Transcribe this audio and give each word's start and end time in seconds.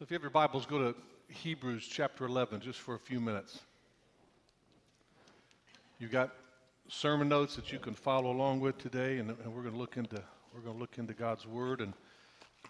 So 0.00 0.04
if 0.04 0.10
you 0.10 0.14
have 0.14 0.22
your 0.22 0.30
Bibles, 0.30 0.64
go 0.64 0.78
to 0.78 0.94
Hebrews 1.28 1.86
chapter 1.86 2.24
11 2.24 2.62
just 2.62 2.78
for 2.78 2.94
a 2.94 2.98
few 2.98 3.20
minutes. 3.20 3.60
You've 5.98 6.10
got 6.10 6.30
sermon 6.88 7.28
notes 7.28 7.54
that 7.56 7.70
you 7.70 7.78
can 7.78 7.92
follow 7.92 8.30
along 8.30 8.60
with 8.60 8.78
today, 8.78 9.18
and, 9.18 9.28
and 9.28 9.54
we're 9.54 9.60
going 9.60 9.74
to 9.74 9.78
look 9.78 9.98
into 9.98 10.22
we're 10.54 10.62
going 10.62 10.76
to 10.76 10.80
look 10.80 10.96
into 10.96 11.12
God's 11.12 11.46
Word. 11.46 11.82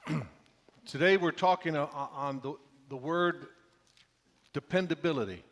And 0.08 0.24
today 0.86 1.18
we're 1.18 1.30
talking 1.30 1.76
on 1.76 2.40
the, 2.40 2.54
the 2.88 2.96
word 2.96 3.46
dependability. 4.52 5.44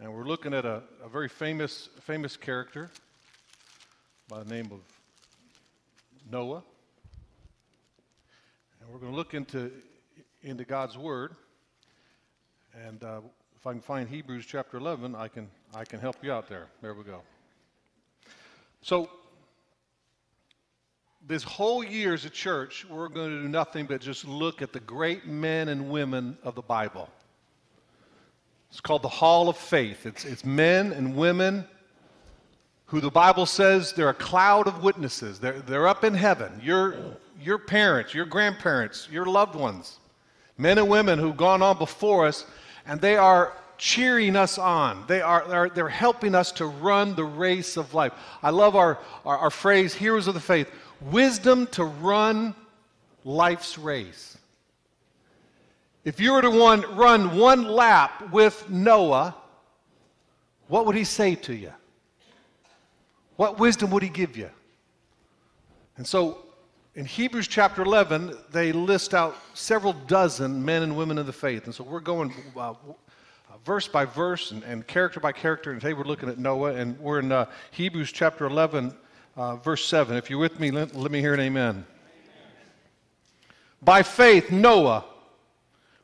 And 0.00 0.12
we're 0.12 0.26
looking 0.26 0.54
at 0.54 0.64
a, 0.64 0.82
a 1.04 1.08
very 1.08 1.28
famous, 1.28 1.88
famous 2.00 2.36
character 2.36 2.90
by 4.28 4.42
the 4.42 4.52
name 4.52 4.72
of 4.72 4.80
Noah. 6.28 6.64
We're 8.90 9.00
going 9.00 9.12
to 9.12 9.16
look 9.16 9.34
into, 9.34 9.70
into 10.42 10.64
God's 10.64 10.96
Word. 10.96 11.32
And 12.86 13.04
uh, 13.04 13.20
if 13.54 13.66
I 13.66 13.72
can 13.72 13.82
find 13.82 14.08
Hebrews 14.08 14.46
chapter 14.46 14.78
11, 14.78 15.14
I 15.14 15.28
can, 15.28 15.50
I 15.74 15.84
can 15.84 16.00
help 16.00 16.16
you 16.22 16.32
out 16.32 16.48
there. 16.48 16.68
There 16.80 16.94
we 16.94 17.04
go. 17.04 17.20
So, 18.80 19.10
this 21.26 21.42
whole 21.42 21.84
year 21.84 22.14
as 22.14 22.24
a 22.24 22.30
church, 22.30 22.86
we're 22.88 23.08
going 23.08 23.28
to 23.28 23.42
do 23.42 23.48
nothing 23.48 23.84
but 23.84 24.00
just 24.00 24.24
look 24.26 24.62
at 24.62 24.72
the 24.72 24.80
great 24.80 25.26
men 25.26 25.68
and 25.68 25.90
women 25.90 26.38
of 26.42 26.54
the 26.54 26.62
Bible. 26.62 27.10
It's 28.70 28.80
called 28.80 29.02
the 29.02 29.08
Hall 29.08 29.50
of 29.50 29.58
Faith. 29.58 30.06
It's, 30.06 30.24
it's 30.24 30.46
men 30.46 30.92
and 30.92 31.14
women 31.14 31.66
who 32.86 33.00
the 33.02 33.10
Bible 33.10 33.44
says 33.44 33.92
they're 33.92 34.08
a 34.08 34.14
cloud 34.14 34.66
of 34.66 34.82
witnesses. 34.82 35.40
They're, 35.40 35.60
they're 35.60 35.88
up 35.88 36.04
in 36.04 36.14
heaven. 36.14 36.58
Your, 36.62 37.18
your 37.40 37.58
parents, 37.58 38.14
your 38.14 38.26
grandparents, 38.26 39.08
your 39.10 39.26
loved 39.26 39.54
ones, 39.54 39.98
men 40.56 40.78
and 40.78 40.88
women 40.88 41.18
who've 41.18 41.36
gone 41.36 41.62
on 41.62 41.78
before 41.78 42.26
us, 42.26 42.44
and 42.86 43.00
they 43.00 43.16
are 43.16 43.52
cheering 43.76 44.34
us 44.34 44.58
on. 44.58 45.04
They 45.06 45.20
are, 45.20 45.46
they're, 45.46 45.68
they're 45.68 45.88
helping 45.88 46.34
us 46.34 46.50
to 46.52 46.66
run 46.66 47.14
the 47.14 47.24
race 47.24 47.76
of 47.76 47.94
life. 47.94 48.12
I 48.42 48.50
love 48.50 48.74
our, 48.74 48.98
our, 49.24 49.38
our 49.38 49.50
phrase, 49.50 49.94
heroes 49.94 50.26
of 50.26 50.34
the 50.34 50.40
faith 50.40 50.68
wisdom 51.00 51.66
to 51.68 51.84
run 51.84 52.54
life's 53.24 53.78
race. 53.78 54.36
If 56.04 56.18
you 56.18 56.32
were 56.32 56.42
to 56.42 56.50
one, 56.50 56.80
run 56.96 57.36
one 57.36 57.68
lap 57.68 58.32
with 58.32 58.68
Noah, 58.68 59.36
what 60.66 60.86
would 60.86 60.96
he 60.96 61.04
say 61.04 61.34
to 61.36 61.54
you? 61.54 61.72
What 63.36 63.60
wisdom 63.60 63.90
would 63.90 64.02
he 64.02 64.08
give 64.08 64.36
you? 64.36 64.50
And 65.96 66.06
so 66.06 66.38
in 66.98 67.04
Hebrews 67.04 67.46
chapter 67.46 67.82
11, 67.82 68.36
they 68.50 68.72
list 68.72 69.14
out 69.14 69.36
several 69.54 69.92
dozen 69.92 70.64
men 70.64 70.82
and 70.82 70.96
women 70.96 71.16
of 71.16 71.26
the 71.26 71.32
faith. 71.32 71.66
And 71.66 71.72
so 71.72 71.84
we're 71.84 72.00
going 72.00 72.34
uh, 72.56 72.74
verse 73.64 73.86
by 73.86 74.04
verse 74.04 74.50
and, 74.50 74.64
and, 74.64 74.84
character 74.84 75.20
by 75.20 75.30
character. 75.30 75.70
And 75.70 75.80
today 75.80 75.92
we're 75.92 76.02
looking 76.02 76.28
at 76.28 76.38
Noah, 76.38 76.74
and 76.74 76.98
we're 76.98 77.20
in 77.20 77.30
uh, 77.30 77.46
Hebrews 77.70 78.10
chapter 78.10 78.46
11, 78.46 78.92
uh, 79.36 79.54
verse 79.58 79.84
7. 79.84 80.16
If 80.16 80.28
you're 80.28 80.40
with 80.40 80.58
me, 80.58 80.72
let, 80.72 80.96
let 80.96 81.12
me 81.12 81.20
hear 81.20 81.34
an 81.34 81.38
amen. 81.38 81.70
amen. 81.70 81.86
By 83.80 84.02
faith, 84.02 84.50
Noah, 84.50 85.04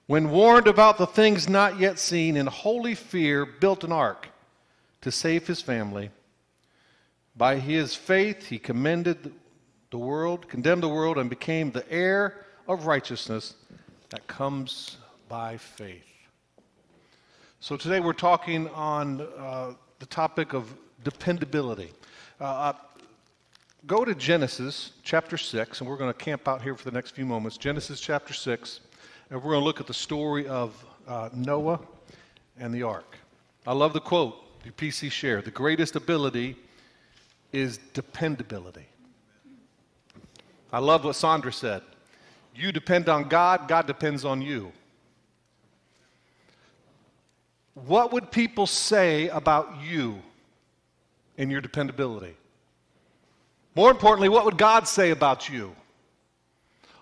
when 0.06 0.30
warned 0.30 0.68
about 0.68 0.96
the 0.96 1.08
things 1.08 1.48
not 1.48 1.80
yet 1.80 1.98
seen, 1.98 2.36
in 2.36 2.46
holy 2.46 2.94
fear 2.94 3.44
built 3.44 3.82
an 3.82 3.90
ark 3.90 4.28
to 5.00 5.10
save 5.10 5.48
his 5.48 5.60
family. 5.60 6.10
By 7.36 7.56
his 7.56 7.96
faith, 7.96 8.46
he 8.46 8.60
commended 8.60 9.32
the 9.94 9.98
world, 9.98 10.48
condemned 10.48 10.82
the 10.82 10.88
world, 10.88 11.18
and 11.18 11.30
became 11.30 11.70
the 11.70 11.88
heir 11.88 12.44
of 12.66 12.84
righteousness 12.84 13.54
that 14.08 14.26
comes 14.26 14.96
by 15.28 15.56
faith. 15.56 16.02
So 17.60 17.76
today 17.76 18.00
we're 18.00 18.12
talking 18.12 18.68
on 18.70 19.20
uh, 19.20 19.74
the 20.00 20.06
topic 20.06 20.52
of 20.52 20.74
dependability. 21.04 21.92
Uh, 22.40 22.44
uh 22.44 22.72
Go 23.86 24.04
to 24.04 24.16
Genesis 24.16 24.90
chapter 25.04 25.36
6, 25.36 25.80
and 25.80 25.88
we're 25.88 25.98
going 25.98 26.12
to 26.12 26.18
camp 26.18 26.48
out 26.48 26.60
here 26.60 26.74
for 26.74 26.84
the 26.86 26.90
next 26.90 27.12
few 27.12 27.26
moments. 27.26 27.56
Genesis 27.56 28.00
chapter 28.00 28.34
6, 28.34 28.80
and 29.30 29.40
we're 29.40 29.50
going 29.50 29.60
to 29.60 29.64
look 29.64 29.78
at 29.78 29.86
the 29.86 29.94
story 29.94 30.48
of 30.48 30.84
uh, 31.06 31.28
Noah 31.32 31.78
and 32.58 32.74
the 32.74 32.82
ark. 32.82 33.16
I 33.64 33.74
love 33.74 33.92
the 33.92 34.00
quote 34.00 34.34
the 34.64 34.70
PC 34.70 35.12
share 35.12 35.40
the 35.40 35.52
greatest 35.52 35.94
ability 35.94 36.56
is 37.52 37.78
dependability. 37.92 38.86
I 40.74 40.78
love 40.80 41.04
what 41.04 41.14
Sandra 41.14 41.52
said. 41.52 41.82
You 42.52 42.72
depend 42.72 43.08
on 43.08 43.28
God, 43.28 43.68
God 43.68 43.86
depends 43.86 44.24
on 44.24 44.42
you. 44.42 44.72
What 47.86 48.12
would 48.12 48.32
people 48.32 48.66
say 48.66 49.28
about 49.28 49.82
you 49.84 50.18
and 51.38 51.48
your 51.48 51.60
dependability? 51.60 52.34
More 53.76 53.88
importantly, 53.88 54.28
what 54.28 54.44
would 54.46 54.58
God 54.58 54.88
say 54.88 55.12
about 55.12 55.48
you? 55.48 55.76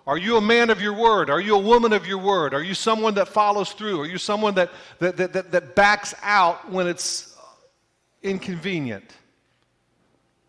Are 0.07 0.19
you 0.19 0.37
a 0.37 0.43
man 0.43 0.69
of 0.69 0.83
your 0.83 0.93
word? 0.93 1.31
Are 1.31 1.41
you 1.41 1.55
a 1.55 1.59
woman 1.59 1.95
of 1.95 2.07
your 2.07 2.19
word? 2.19 2.53
Are 2.53 2.63
you 2.63 2.75
someone 2.75 3.15
that 3.15 3.29
follows 3.29 3.73
through? 3.73 4.03
Are 4.03 4.07
you 4.07 4.19
someone 4.19 4.55
that, 4.57 4.71
that, 4.99 5.17
that, 5.17 5.51
that, 5.51 5.75
backs 5.75 6.15
out 6.21 6.71
when 6.71 6.87
it's 6.87 7.39
inconvenient? 8.23 9.17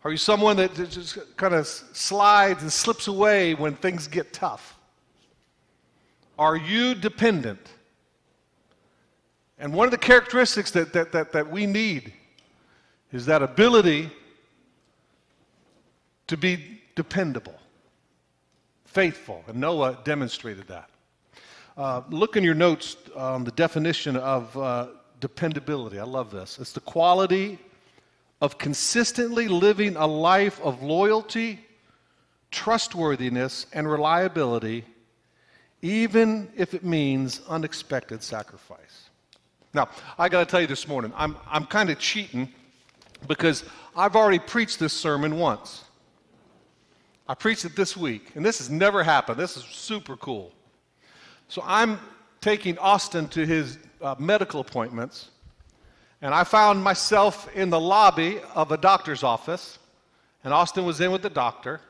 Are 0.04 0.10
you 0.10 0.18
someone 0.18 0.56
that 0.58 0.74
just 0.74 1.18
kind 1.38 1.54
of 1.54 1.66
slides 1.66 2.60
and 2.60 2.70
slips 2.70 3.08
away 3.08 3.54
when 3.54 3.74
things 3.74 4.06
get 4.06 4.34
tough? 4.34 4.76
Are 6.38 6.56
you 6.56 6.94
dependent? 6.94 7.60
And 9.58 9.72
one 9.72 9.86
of 9.86 9.92
the 9.92 9.98
characteristics 9.98 10.70
that, 10.72 10.92
that, 10.92 11.12
that, 11.12 11.32
that 11.32 11.50
we 11.50 11.64
need 11.64 12.12
is 13.12 13.24
that 13.26 13.42
ability 13.42 14.10
to 16.26 16.36
be 16.36 16.80
dependable, 16.96 17.54
faithful. 18.84 19.42
And 19.46 19.58
Noah 19.58 19.98
demonstrated 20.04 20.68
that. 20.68 20.90
Uh, 21.78 22.02
look 22.10 22.36
in 22.36 22.44
your 22.44 22.54
notes 22.54 22.96
on 23.16 23.42
the 23.42 23.52
definition 23.52 24.16
of 24.16 24.54
uh, 24.58 24.88
dependability. 25.20 25.98
I 25.98 26.04
love 26.04 26.30
this. 26.30 26.58
It's 26.58 26.72
the 26.72 26.80
quality 26.80 27.58
of 28.44 28.58
consistently 28.58 29.48
living 29.48 29.96
a 29.96 30.06
life 30.06 30.60
of 30.60 30.82
loyalty, 30.82 31.58
trustworthiness, 32.50 33.64
and 33.72 33.90
reliability, 33.90 34.84
even 35.80 36.52
if 36.54 36.74
it 36.74 36.84
means 36.84 37.40
unexpected 37.48 38.22
sacrifice. 38.22 39.08
Now, 39.72 39.88
I 40.18 40.28
got 40.28 40.40
to 40.40 40.44
tell 40.44 40.60
you 40.60 40.66
this 40.66 40.86
morning, 40.86 41.10
I'm, 41.16 41.38
I'm 41.50 41.64
kind 41.64 41.88
of 41.88 41.98
cheating 41.98 42.52
because 43.26 43.64
I've 43.96 44.14
already 44.14 44.40
preached 44.40 44.78
this 44.78 44.92
sermon 44.92 45.38
once. 45.38 45.82
I 47.26 47.32
preached 47.32 47.64
it 47.64 47.74
this 47.74 47.96
week, 47.96 48.32
and 48.34 48.44
this 48.44 48.58
has 48.58 48.68
never 48.68 49.02
happened. 49.02 49.40
This 49.40 49.56
is 49.56 49.64
super 49.64 50.18
cool. 50.18 50.52
So 51.48 51.62
I'm 51.64 51.98
taking 52.42 52.76
Austin 52.76 53.26
to 53.28 53.46
his 53.46 53.78
uh, 54.02 54.16
medical 54.18 54.60
appointments, 54.60 55.30
and 56.24 56.34
I 56.34 56.42
found 56.42 56.82
myself 56.82 57.54
in 57.54 57.68
the 57.68 57.78
lobby 57.78 58.40
of 58.54 58.72
a 58.72 58.78
doctor's 58.78 59.22
office, 59.22 59.78
and 60.42 60.54
Austin 60.54 60.86
was 60.86 61.02
in 61.02 61.12
with 61.12 61.20
the 61.20 61.28
doctor, 61.28 61.82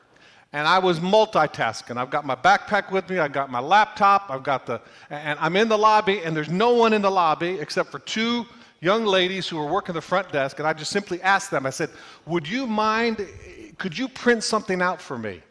and 0.51 0.67
I 0.67 0.77
was 0.79 0.99
multitasking. 0.99 1.95
I've 1.95 2.09
got 2.09 2.25
my 2.25 2.35
backpack 2.35 2.91
with 2.91 3.09
me, 3.09 3.17
I've 3.17 3.31
got 3.31 3.49
my 3.49 3.61
laptop, 3.61 4.25
I've 4.29 4.43
got 4.43 4.65
the, 4.65 4.81
and 5.09 5.39
I'm 5.39 5.55
in 5.55 5.69
the 5.69 5.77
lobby, 5.77 6.21
and 6.21 6.35
there's 6.35 6.49
no 6.49 6.71
one 6.71 6.91
in 6.91 7.01
the 7.01 7.09
lobby 7.09 7.57
except 7.61 7.91
for 7.91 7.99
two 7.99 8.45
young 8.81 9.05
ladies 9.05 9.47
who 9.47 9.55
were 9.55 9.71
working 9.71 9.95
the 9.95 10.01
front 10.01 10.33
desk, 10.33 10.59
and 10.59 10.67
I 10.67 10.73
just 10.73 10.91
simply 10.91 11.21
asked 11.21 11.49
them, 11.49 11.65
I 11.65 11.69
said, 11.69 11.89
Would 12.25 12.45
you 12.45 12.67
mind 12.67 13.25
could 13.77 13.97
you 13.97 14.09
print 14.09 14.43
something 14.43 14.81
out 14.81 14.99
for 15.01 15.17
me? 15.17 15.41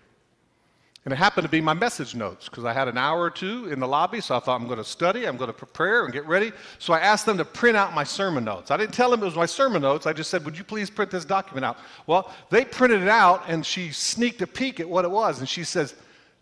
And 1.05 1.13
it 1.13 1.17
happened 1.17 1.45
to 1.45 1.51
be 1.51 1.61
my 1.61 1.75
message 1.75 2.15
notes 2.15 2.49
because 2.49 2.65
I 2.65 2.73
had 2.73 2.89
an 2.89 2.97
hour 2.97 3.21
or 3.21 3.31
two 3.31 3.71
in 3.71 3.79
the 3.79 3.87
lobby, 3.87 4.23
so 4.23 4.37
I 4.37 4.41
thought 4.41 4.59
I'm 4.59 4.67
going 4.67 4.79
to 4.79 4.85
study, 4.85 5.27
I'm 5.27 5.37
going 5.37 5.49
to 5.49 5.57
prepare 5.57 6.05
and 6.05 6.13
get 6.13 6.27
ready. 6.27 6.51
So 6.79 6.95
I 6.95 7.01
asked 7.01 7.27
them 7.27 7.37
to 7.37 7.45
print 7.45 7.77
out 7.77 7.93
my 7.93 8.05
sermon 8.05 8.43
notes. 8.43 8.71
I 8.71 8.79
didn't 8.79 8.95
tell 8.95 9.11
them 9.11 9.21
it 9.21 9.27
was 9.27 9.37
my 9.37 9.45
sermon 9.45 9.83
notes, 9.83 10.07
I 10.07 10.15
just 10.15 10.31
said, 10.31 10.47
Would 10.47 10.57
you 10.57 10.65
please 10.65 10.89
print 10.89 11.11
this 11.11 11.27
document 11.27 11.67
out? 11.67 11.77
Well, 12.07 12.33
they 12.49 12.65
printed 12.65 13.03
it 13.03 13.09
out 13.09 13.45
and 13.49 13.67
she 13.67 13.91
sneaked 13.91 14.41
a 14.41 14.47
peek 14.47 14.81
at 14.81 14.89
what 14.89 15.05
it 15.05 15.11
was 15.11 15.41
and 15.41 15.49
she 15.49 15.63
says, 15.63 15.95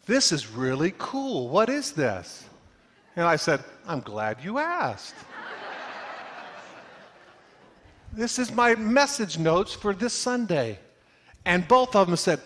This 0.06 0.30
is 0.30 0.46
really 0.46 0.94
cool. 0.96 1.48
What 1.48 1.68
is 1.68 1.90
this? 1.90 2.44
And 3.16 3.26
I 3.26 3.34
said, 3.34 3.64
I'm 3.88 4.00
glad 4.00 4.38
you 4.44 4.58
asked. 4.58 5.16
this 8.12 8.38
is 8.38 8.52
my 8.52 8.76
message 8.76 9.38
notes 9.38 9.74
for 9.74 9.92
this 9.92 10.12
Sunday. 10.12 10.78
And 11.44 11.66
both 11.66 11.96
of 11.96 12.06
them 12.06 12.16
said, 12.16 12.40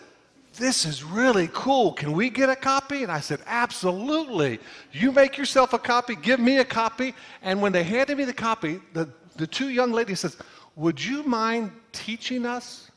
This 0.56 0.86
is 0.86 1.04
really 1.04 1.48
cool. 1.52 1.92
Can 1.92 2.12
we 2.12 2.30
get 2.30 2.48
a 2.48 2.56
copy? 2.56 3.02
And 3.02 3.12
I 3.12 3.20
said, 3.20 3.40
Absolutely. 3.46 4.58
You 4.92 5.12
make 5.12 5.36
yourself 5.36 5.72
a 5.72 5.78
copy, 5.78 6.16
give 6.16 6.40
me 6.40 6.58
a 6.58 6.64
copy. 6.64 7.14
And 7.42 7.60
when 7.60 7.72
they 7.72 7.82
handed 7.82 8.16
me 8.16 8.24
the 8.24 8.32
copy, 8.32 8.80
the, 8.92 9.08
the 9.36 9.46
two 9.46 9.68
young 9.68 9.92
ladies 9.92 10.20
says, 10.20 10.36
Would 10.76 11.02
you 11.04 11.22
mind 11.24 11.72
teaching 11.92 12.46
us 12.46 12.90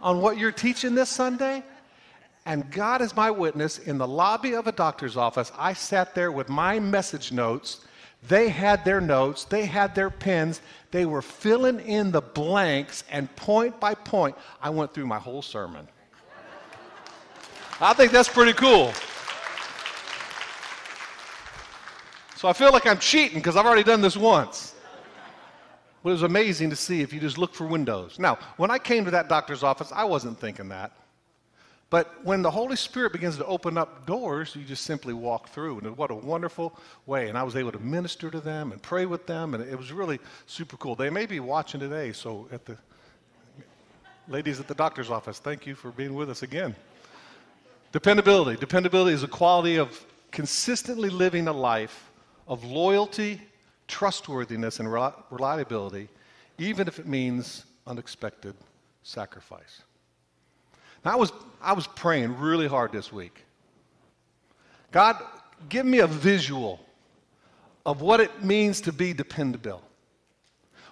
on 0.00 0.20
what 0.20 0.38
you're 0.38 0.52
teaching 0.52 0.94
this 0.94 1.08
Sunday? 1.08 1.62
And 2.44 2.68
God 2.72 3.02
is 3.02 3.14
my 3.14 3.30
witness, 3.30 3.78
in 3.78 3.98
the 3.98 4.08
lobby 4.08 4.54
of 4.54 4.66
a 4.66 4.72
doctor's 4.72 5.16
office, 5.16 5.52
I 5.56 5.74
sat 5.74 6.14
there 6.14 6.32
with 6.32 6.48
my 6.48 6.80
message 6.80 7.30
notes. 7.30 7.84
They 8.26 8.48
had 8.48 8.84
their 8.84 9.00
notes, 9.00 9.44
they 9.44 9.66
had 9.66 9.94
their 9.94 10.10
pens, 10.10 10.60
they 10.92 11.06
were 11.06 11.22
filling 11.22 11.80
in 11.80 12.12
the 12.12 12.20
blanks, 12.20 13.02
and 13.10 13.34
point 13.34 13.80
by 13.80 13.94
point, 13.94 14.36
I 14.60 14.70
went 14.70 14.94
through 14.94 15.06
my 15.06 15.18
whole 15.18 15.42
sermon. 15.42 15.88
I 17.80 17.94
think 17.94 18.12
that's 18.12 18.28
pretty 18.28 18.52
cool. 18.52 18.92
So 22.36 22.46
I 22.46 22.52
feel 22.52 22.72
like 22.72 22.86
I'm 22.86 22.98
cheating 22.98 23.38
because 23.38 23.56
I've 23.56 23.66
already 23.66 23.82
done 23.82 24.02
this 24.02 24.16
once. 24.16 24.74
But 26.02 26.10
it 26.10 26.12
was 26.12 26.22
amazing 26.22 26.70
to 26.70 26.76
see 26.76 27.00
if 27.00 27.12
you 27.12 27.20
just 27.20 27.38
look 27.38 27.54
for 27.54 27.66
windows. 27.66 28.18
Now, 28.18 28.38
when 28.56 28.70
I 28.70 28.78
came 28.78 29.04
to 29.06 29.10
that 29.12 29.28
doctor's 29.28 29.62
office, 29.62 29.92
I 29.92 30.04
wasn't 30.04 30.38
thinking 30.38 30.68
that. 30.68 30.92
But 31.92 32.24
when 32.24 32.40
the 32.40 32.50
Holy 32.50 32.74
Spirit 32.74 33.12
begins 33.12 33.36
to 33.36 33.44
open 33.44 33.76
up 33.76 34.06
doors, 34.06 34.56
you 34.56 34.64
just 34.64 34.84
simply 34.84 35.12
walk 35.12 35.50
through. 35.50 35.80
And 35.80 35.94
what 35.94 36.10
a 36.10 36.14
wonderful 36.14 36.74
way. 37.04 37.28
And 37.28 37.36
I 37.36 37.42
was 37.42 37.54
able 37.54 37.70
to 37.70 37.78
minister 37.78 38.30
to 38.30 38.40
them 38.40 38.72
and 38.72 38.80
pray 38.80 39.04
with 39.04 39.26
them. 39.26 39.52
And 39.52 39.62
it 39.62 39.76
was 39.76 39.92
really 39.92 40.18
super 40.46 40.78
cool. 40.78 40.94
They 40.94 41.10
may 41.10 41.26
be 41.26 41.38
watching 41.38 41.80
today. 41.80 42.12
So, 42.12 42.48
at 42.50 42.64
the 42.64 42.78
ladies 44.26 44.58
at 44.58 44.68
the 44.68 44.74
doctor's 44.74 45.10
office, 45.10 45.38
thank 45.38 45.66
you 45.66 45.74
for 45.74 45.90
being 45.90 46.14
with 46.14 46.30
us 46.30 46.42
again. 46.42 46.74
Dependability. 47.92 48.58
Dependability 48.58 49.12
is 49.12 49.22
a 49.22 49.28
quality 49.28 49.76
of 49.76 50.02
consistently 50.30 51.10
living 51.10 51.46
a 51.46 51.52
life 51.52 52.10
of 52.48 52.64
loyalty, 52.64 53.38
trustworthiness, 53.86 54.80
and 54.80 54.90
reliability, 55.30 56.08
even 56.56 56.88
if 56.88 56.98
it 56.98 57.06
means 57.06 57.66
unexpected 57.86 58.54
sacrifice. 59.02 59.82
I 61.04 61.16
was, 61.16 61.32
I 61.60 61.72
was 61.72 61.86
praying 61.86 62.38
really 62.38 62.68
hard 62.68 62.92
this 62.92 63.12
week. 63.12 63.44
God, 64.90 65.16
give 65.68 65.86
me 65.86 65.98
a 65.98 66.06
visual 66.06 66.80
of 67.84 68.00
what 68.00 68.20
it 68.20 68.44
means 68.44 68.80
to 68.82 68.92
be 68.92 69.12
dependable. 69.12 69.82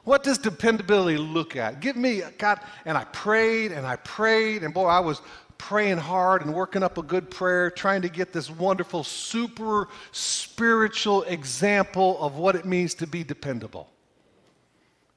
What 0.05 0.23
does 0.23 0.39
dependability 0.39 1.19
look 1.19 1.57
at? 1.57 1.81
Give 1.81 1.97
me, 1.97 2.23
God, 2.39 2.61
and 2.85 2.97
I 2.97 3.05
prayed 3.05 3.71
and 3.71 3.87
I 3.87 3.97
prayed, 3.97 4.65
and 4.65 4.73
boy, 4.73 4.87
I 4.87 5.01
was 5.01 5.21
praying 5.59 5.99
hard 5.99 6.43
and 6.43 6.55
working 6.55 6.83
up 6.83 6.97
a 6.97 7.03
good 7.03 7.31
prayer, 7.31 7.71
trying 7.71 8.03
to 8.03 8.09
get 8.09 8.33
this 8.33 8.51
wonderful, 8.51 9.05
super 9.05 9.89
spiritual 10.11 11.23
example 11.25 12.19
of 12.21 12.37
what 12.37 12.57
it 12.57 12.65
means 12.65 12.95
to 12.95 13.07
be 13.07 13.23
dependable. 13.23 13.91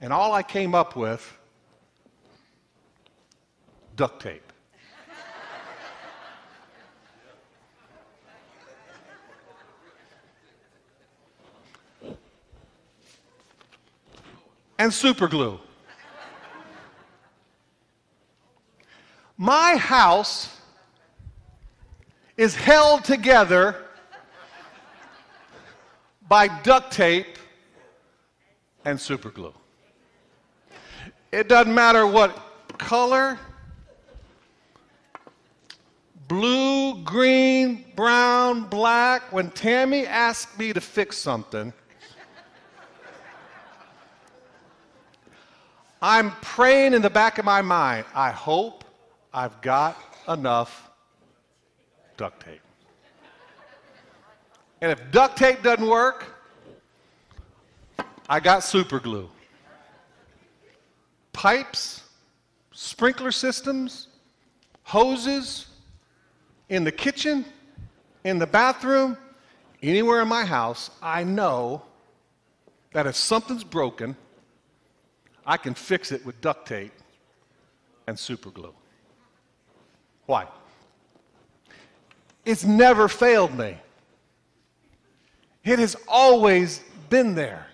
And 0.01 0.11
all 0.11 0.33
I 0.33 0.43
came 0.43 0.75
up 0.75 0.97
with 0.97 1.37
duct 3.95 4.21
tape. 4.21 4.52
And 14.83 14.93
super 14.93 15.29
glue. 15.29 15.57
My 19.37 19.77
house 19.77 20.59
is 22.35 22.53
held 22.53 23.05
together 23.05 23.77
by 26.27 26.49
duct 26.63 26.91
tape 26.91 27.37
and 28.83 28.99
super 28.99 29.29
glue. 29.29 29.53
It 31.31 31.47
doesn't 31.47 31.73
matter 31.73 32.05
what 32.05 32.37
color, 32.77 33.39
blue, 36.27 37.01
green, 37.05 37.85
brown, 37.95 38.65
black. 38.65 39.31
When 39.31 39.49
Tammy 39.51 40.05
asked 40.05 40.59
me 40.59 40.73
to 40.73 40.81
fix 40.81 41.17
something, 41.17 41.71
I'm 46.05 46.31
praying 46.41 46.93
in 46.93 47.01
the 47.01 47.09
back 47.09 47.37
of 47.37 47.45
my 47.45 47.61
mind, 47.61 48.05
I 48.13 48.29
hope 48.29 48.83
I've 49.33 49.61
got 49.61 49.97
enough 50.27 50.91
duct 52.17 52.43
tape. 52.43 52.59
And 54.81 54.91
if 54.91 54.99
duct 55.11 55.37
tape 55.37 55.63
doesn't 55.63 55.87
work, 55.87 56.25
I 58.27 58.41
got 58.41 58.65
super 58.65 58.99
glue. 58.99 59.29
Pipes, 61.31 62.03
sprinkler 62.73 63.31
systems, 63.31 64.09
hoses 64.83 65.67
in 66.67 66.83
the 66.83 66.91
kitchen, 66.91 67.45
in 68.25 68.39
the 68.39 68.47
bathroom, 68.47 69.17
anywhere 69.81 70.21
in 70.21 70.27
my 70.27 70.43
house, 70.43 70.89
I 71.01 71.23
know 71.23 71.81
that 72.91 73.07
if 73.07 73.15
something's 73.15 73.63
broken, 73.63 74.17
I 75.45 75.57
can 75.57 75.73
fix 75.73 76.11
it 76.11 76.25
with 76.25 76.39
duct 76.41 76.67
tape 76.67 76.93
and 78.07 78.17
super 78.17 78.49
glue. 78.49 78.73
Why? 80.25 80.47
It's 82.45 82.63
never 82.63 83.07
failed 83.07 83.57
me. 83.57 83.77
It 85.63 85.79
has 85.79 85.95
always 86.07 86.81
been 87.09 87.35
there. 87.35 87.67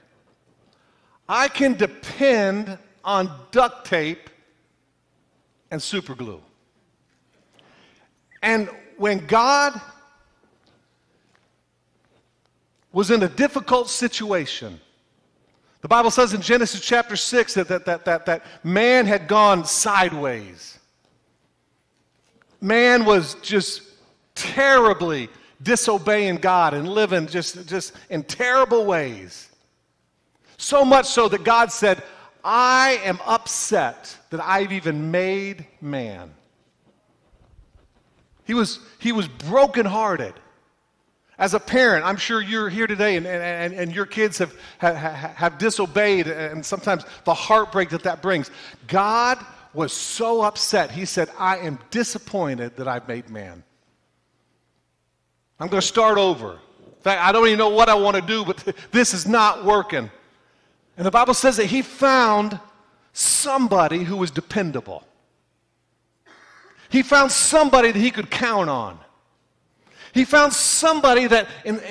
I 1.28 1.48
can 1.48 1.74
depend 1.74 2.78
on 3.04 3.32
duct 3.52 3.86
tape 3.86 4.30
and 5.72 5.82
super 5.82 6.16
glue. 6.16 6.42
And 8.42 8.70
when 8.98 9.26
God 9.28 9.80
was 12.92 13.12
in 13.12 13.24
a 13.24 13.28
difficult 13.28 13.90
situation, 13.90 14.80
the 15.82 15.88
Bible 15.88 16.12
says 16.12 16.34
in 16.34 16.42
Genesis 16.42 16.82
chapter 16.82 17.16
6 17.16 17.54
that, 17.54 17.68
that, 17.70 17.86
that, 17.86 18.06
that, 18.06 18.26
that 18.26 18.46
man 18.64 19.06
had 19.06 19.28
gone 19.28 19.66
sideways. 19.66 20.78
Man 22.62 23.06
was 23.06 23.36
just 23.36 23.84
terribly 24.36 25.30
disobeying 25.62 26.38
God 26.38 26.74
and 26.74 26.88
living 26.88 27.28
just, 27.28 27.68
just 27.68 27.94
in 28.10 28.24
terrible 28.24 28.86
ways. 28.86 29.50
So 30.58 30.84
much 30.84 31.06
so 31.06 31.30
that 31.30 31.44
God 31.46 31.72
said, 31.72 32.04
I 32.44 33.00
am 33.04 33.20
upset 33.26 34.18
that 34.30 34.42
I've 34.42 34.72
even 34.74 35.12
made 35.12 35.66
man. 35.82 36.32
He 38.46 38.54
was, 38.54 38.80
he 39.00 39.12
was 39.12 39.28
brokenhearted. 39.28 40.34
As 41.40 41.54
a 41.54 41.60
parent, 41.60 42.06
I'm 42.06 42.18
sure 42.18 42.42
you're 42.42 42.68
here 42.68 42.86
today 42.86 43.16
and, 43.16 43.26
and, 43.26 43.74
and 43.74 43.96
your 43.96 44.06
kids 44.06 44.38
have, 44.40 44.54
have, 44.80 44.96
have 44.98 45.58
disobeyed, 45.58 46.28
and 46.28 46.66
sometimes 46.66 47.06
the 47.24 47.34
heartbreak 47.34 47.90
that 47.92 48.04
that 48.04 48.22
brings. 48.22 48.52
God 48.88 49.44
was 49.74 49.94
so 49.94 50.42
upset, 50.42 50.92
he 50.92 51.06
said, 51.06 51.30
I 51.40 51.60
am 51.60 51.80
disappointed 51.92 52.76
that 52.76 52.90
I've 52.90 53.08
made 53.08 53.30
man. 53.30 53.64
I'm 55.62 55.70
going 55.70 55.82
to 55.82 55.88
start 55.88 56.18
over. 56.18 56.54
In 56.54 57.04
fact, 57.04 57.22
I 57.22 57.32
don't 57.32 57.48
even 57.48 57.58
know 57.60 57.70
what 57.70 57.88
I 57.88 57.96
want 57.96 58.18
to 58.18 58.22
do, 58.22 58.44
but 58.44 58.76
this 58.92 59.14
is 59.14 59.26
not 59.26 59.64
working. 59.64 60.12
And 60.98 61.06
the 61.06 61.12
Bible 61.12 61.34
says 61.34 61.56
that 61.56 61.68
he 61.68 61.82
found 61.82 62.60
somebody 63.14 64.04
who 64.04 64.18
was 64.18 64.30
dependable. 64.32 65.06
He 66.90 67.02
found 67.02 67.32
somebody 67.32 67.94
that 67.94 68.00
he 68.00 68.12
could 68.12 68.30
count 68.30 68.70
on. 68.70 69.00
He 70.14 70.26
found 70.26 70.54
somebody 70.54 71.28
that, 71.28 71.48
in, 71.66 71.82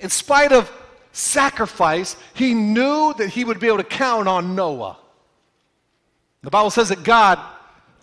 in 0.00 0.10
spite 0.10 0.52
of 0.52 0.70
sacrifice, 1.12 2.16
he 2.34 2.54
knew 2.54 3.14
that 3.18 3.28
he 3.28 3.44
would 3.44 3.60
be 3.60 3.66
able 3.66 3.78
to 3.78 3.84
count 3.84 4.28
on 4.28 4.54
Noah. 4.54 4.96
The 6.42 6.50
Bible 6.50 6.70
says 6.70 6.88
that 6.88 7.02
God 7.02 7.38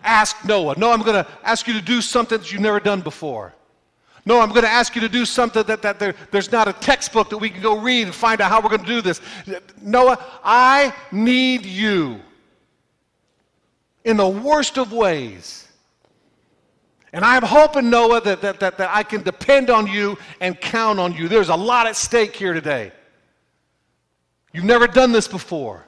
asked 0.02 0.44
Noah, 0.44 0.74
No, 0.76 0.90
I'm 0.90 1.02
going 1.02 1.24
to 1.24 1.30
ask 1.42 1.66
you 1.66 1.74
to 1.74 1.82
do 1.82 2.00
something 2.00 2.38
that 2.38 2.52
you've 2.52 2.62
never 2.62 2.80
done 2.80 3.00
before. 3.00 3.54
Noah, 4.24 4.42
I'm 4.42 4.50
going 4.50 4.62
to 4.62 4.68
ask 4.68 4.94
you 4.94 5.00
to 5.00 5.08
do 5.08 5.24
something 5.24 5.62
that, 5.64 5.82
that 5.82 5.98
there, 5.98 6.14
there's 6.30 6.52
not 6.52 6.68
a 6.68 6.74
textbook 6.74 7.30
that 7.30 7.38
we 7.38 7.48
can 7.48 7.62
go 7.62 7.78
read 7.78 8.02
and 8.02 8.14
find 8.14 8.40
out 8.40 8.50
how 8.50 8.60
we're 8.60 8.68
going 8.68 8.82
to 8.82 8.86
do 8.86 9.00
this. 9.00 9.20
Noah, 9.80 10.18
I 10.44 10.92
need 11.10 11.64
you 11.64 12.20
in 14.04 14.16
the 14.16 14.28
worst 14.28 14.78
of 14.78 14.92
ways. 14.92 15.67
And 17.12 17.24
I'm 17.24 17.42
hoping, 17.42 17.88
Noah, 17.88 18.20
that, 18.22 18.42
that, 18.42 18.60
that, 18.60 18.78
that 18.78 18.90
I 18.92 19.02
can 19.02 19.22
depend 19.22 19.70
on 19.70 19.86
you 19.86 20.18
and 20.40 20.60
count 20.60 20.98
on 20.98 21.14
you. 21.14 21.28
There's 21.28 21.48
a 21.48 21.56
lot 21.56 21.86
at 21.86 21.96
stake 21.96 22.36
here 22.36 22.52
today. 22.52 22.92
You've 24.52 24.64
never 24.64 24.86
done 24.86 25.12
this 25.12 25.28
before. 25.28 25.86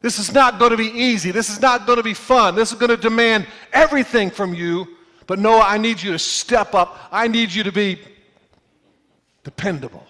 This 0.00 0.18
is 0.18 0.32
not 0.32 0.58
going 0.58 0.70
to 0.70 0.76
be 0.76 0.86
easy. 0.86 1.30
This 1.30 1.50
is 1.50 1.60
not 1.60 1.86
going 1.86 1.96
to 1.96 2.02
be 2.02 2.14
fun. 2.14 2.54
This 2.54 2.72
is 2.72 2.78
going 2.78 2.90
to 2.90 2.96
demand 2.96 3.46
everything 3.72 4.30
from 4.30 4.54
you. 4.54 4.86
But 5.26 5.38
Noah, 5.38 5.64
I 5.66 5.78
need 5.78 6.00
you 6.00 6.12
to 6.12 6.18
step 6.18 6.74
up. 6.74 7.08
I 7.10 7.28
need 7.28 7.52
you 7.52 7.64
to 7.64 7.72
be 7.72 7.98
dependable. 9.42 10.06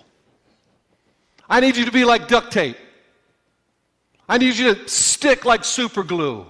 I 1.49 1.61
need 1.61 1.77
you 1.77 1.85
to 1.85 1.93
be 1.93 2.05
like 2.05 2.29
duct 2.29 2.53
tape. 2.53 2.77
I 4.29 4.39
need 4.39 4.57
you 4.57 4.75
to 4.75 4.89
stick 4.89 5.45
like 5.45 5.65
super 5.65 6.03
glue. 6.03 6.47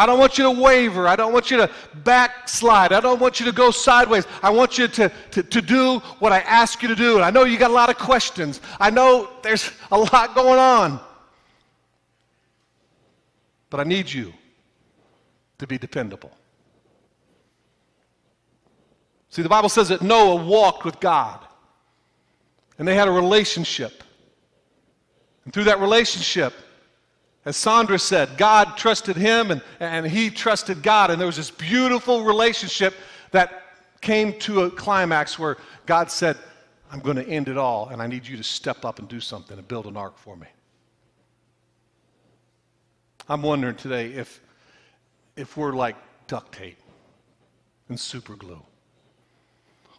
I 0.00 0.06
don't 0.06 0.18
want 0.18 0.38
you 0.38 0.44
to 0.44 0.50
waver. 0.50 1.06
I 1.06 1.14
don't 1.14 1.30
want 1.30 1.50
you 1.50 1.58
to 1.58 1.70
backslide. 2.04 2.90
I 2.90 3.00
don't 3.00 3.20
want 3.20 3.38
you 3.38 3.44
to 3.44 3.52
go 3.52 3.70
sideways. 3.70 4.26
I 4.42 4.48
want 4.48 4.78
you 4.78 4.88
to, 4.88 5.12
to, 5.32 5.42
to 5.42 5.60
do 5.60 5.98
what 6.20 6.32
I 6.32 6.38
ask 6.38 6.80
you 6.80 6.88
to 6.88 6.94
do. 6.94 7.16
And 7.16 7.24
I 7.24 7.30
know 7.30 7.44
you 7.44 7.58
got 7.58 7.70
a 7.70 7.74
lot 7.74 7.90
of 7.90 7.98
questions. 7.98 8.62
I 8.80 8.88
know 8.88 9.28
there's 9.42 9.70
a 9.92 9.98
lot 9.98 10.34
going 10.34 10.58
on. 10.58 11.00
But 13.68 13.80
I 13.80 13.84
need 13.84 14.10
you 14.10 14.32
to 15.58 15.66
be 15.66 15.76
dependable. 15.76 16.30
See, 19.28 19.42
the 19.42 19.50
Bible 19.50 19.68
says 19.68 19.90
that 19.90 20.00
Noah 20.00 20.42
walked 20.42 20.86
with 20.86 20.98
God, 20.98 21.40
and 22.78 22.88
they 22.88 22.94
had 22.94 23.06
a 23.06 23.12
relationship. 23.12 24.02
And 25.44 25.52
through 25.52 25.64
that 25.64 25.78
relationship, 25.78 26.54
as 27.44 27.56
Sandra 27.56 27.98
said, 27.98 28.36
God 28.36 28.76
trusted 28.76 29.16
him 29.16 29.50
and, 29.50 29.62
and 29.80 30.06
he 30.06 30.30
trusted 30.30 30.82
God. 30.82 31.10
And 31.10 31.18
there 31.18 31.26
was 31.26 31.36
this 31.36 31.50
beautiful 31.50 32.22
relationship 32.22 32.94
that 33.30 33.62
came 34.00 34.38
to 34.40 34.62
a 34.62 34.70
climax 34.70 35.38
where 35.38 35.56
God 35.86 36.10
said, 36.10 36.36
I'm 36.92 37.00
going 37.00 37.16
to 37.16 37.26
end 37.26 37.48
it 37.48 37.56
all, 37.56 37.88
and 37.88 38.02
I 38.02 38.06
need 38.06 38.26
you 38.26 38.36
to 38.36 38.42
step 38.42 38.84
up 38.84 38.98
and 38.98 39.08
do 39.08 39.20
something 39.20 39.56
and 39.56 39.66
build 39.66 39.86
an 39.86 39.96
ark 39.96 40.18
for 40.18 40.36
me. 40.36 40.48
I'm 43.28 43.42
wondering 43.42 43.76
today 43.76 44.06
if, 44.06 44.40
if 45.36 45.56
we're 45.56 45.72
like 45.72 45.96
duct 46.26 46.52
tape 46.52 46.78
and 47.88 47.98
super 47.98 48.34
glue. 48.34 48.60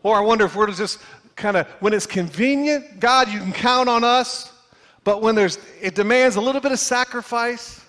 Or 0.04 0.18
I 0.18 0.20
wonder 0.20 0.46
if 0.46 0.56
we're 0.56 0.70
just 0.72 1.00
kind 1.36 1.56
of, 1.56 1.68
when 1.80 1.94
it's 1.94 2.06
convenient, 2.06 3.00
God, 3.00 3.30
you 3.30 3.40
can 3.40 3.54
count 3.54 3.88
on 3.88 4.04
us. 4.04 4.51
But 5.04 5.22
when 5.22 5.36
there's, 5.36 5.58
it 5.82 5.96
demands 5.96 6.36
a 6.36 6.42
little 6.42 6.62
bit 6.62 6.72
of 6.72 6.80
sacrifice, 6.80 7.84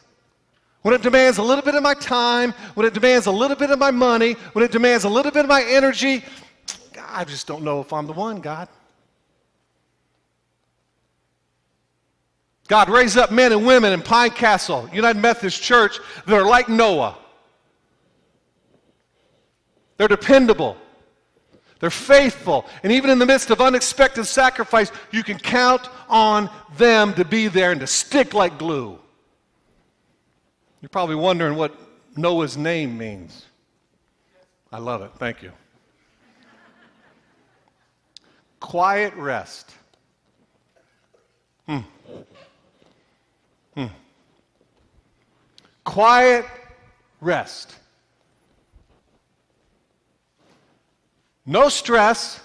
when 0.83 0.95
it 0.95 1.03
demands 1.03 1.39
a 1.39 1.43
little 1.43 1.63
bit 1.63 1.75
of 1.75 1.83
my 1.83 1.95
time, 1.95 2.53
when 2.75 2.87
it 2.87 2.95
demands 2.95 3.27
a 3.27 3.31
little 3.31 3.57
bit 3.57 3.71
of 3.71 3.79
my 3.79 3.91
money, 3.91 4.33
when 4.53 4.65
it 4.65 4.73
demands 4.73 5.05
a 5.05 5.09
little 5.09 5.31
bit 5.31 5.45
of 5.45 5.49
my 5.49 5.63
energy, 5.63 6.25
I 7.09 7.25
just 7.25 7.47
don't 7.47 7.63
know 7.63 7.81
if 7.81 7.93
I'm 7.93 8.07
the 8.07 8.13
one, 8.13 8.41
God. 8.41 8.69
God, 12.69 12.89
raise 12.89 13.17
up 13.17 13.31
men 13.31 13.53
and 13.53 13.67
women 13.67 13.93
in 13.93 14.01
Pine 14.01 14.31
Castle, 14.31 14.89
United 14.93 15.21
Methodist 15.21 15.63
Church, 15.63 15.99
that 16.27 16.35
are 16.35 16.47
like 16.47 16.69
Noah. 16.69 17.19
They're 19.99 20.09
dependable. 20.09 20.77
They're 21.83 21.91
faithful. 21.91 22.65
And 22.85 22.93
even 22.93 23.11
in 23.11 23.19
the 23.19 23.27
midst 23.27 23.51
of 23.51 23.61
unexpected 23.61 24.25
sacrifice, 24.27 24.93
you 25.11 25.25
can 25.25 25.37
count 25.37 25.89
on 26.09 26.49
them 26.77 27.13
to 27.15 27.25
be 27.25 27.49
there 27.49 27.73
and 27.73 27.81
to 27.81 27.89
stick 27.89 28.35
like 28.35 28.57
glue. 28.57 29.01
You're 30.81 30.91
probably 30.91 31.17
wondering 31.17 31.57
what 31.57 31.75
Noah's 32.17 32.57
name 32.57 32.97
means. 32.97 33.47
I 34.71 34.79
love 34.79 35.03
it. 35.03 35.11
Thank 35.19 35.43
you. 35.43 35.51
Quiet 38.61 39.13
rest. 39.15 39.75
Hmm. 41.67 41.79
Hmm. 43.75 43.87
Quiet 45.83 46.47
rest. 47.21 47.75
No 51.45 51.69
stress, 51.69 52.41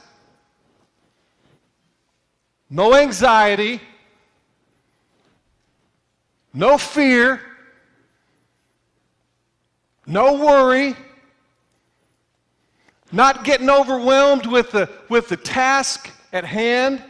no 2.70 2.96
anxiety, 2.96 3.80
no 6.54 6.78
fear, 6.78 7.42
no 10.06 10.34
worry, 10.34 10.96
not 13.12 13.44
getting 13.44 13.70
overwhelmed 13.70 14.46
with 14.46 14.72
the, 14.72 14.90
with 15.10 15.30
the 15.30 15.38
task 15.38 16.10
at 16.34 16.44
hand. 16.44 17.02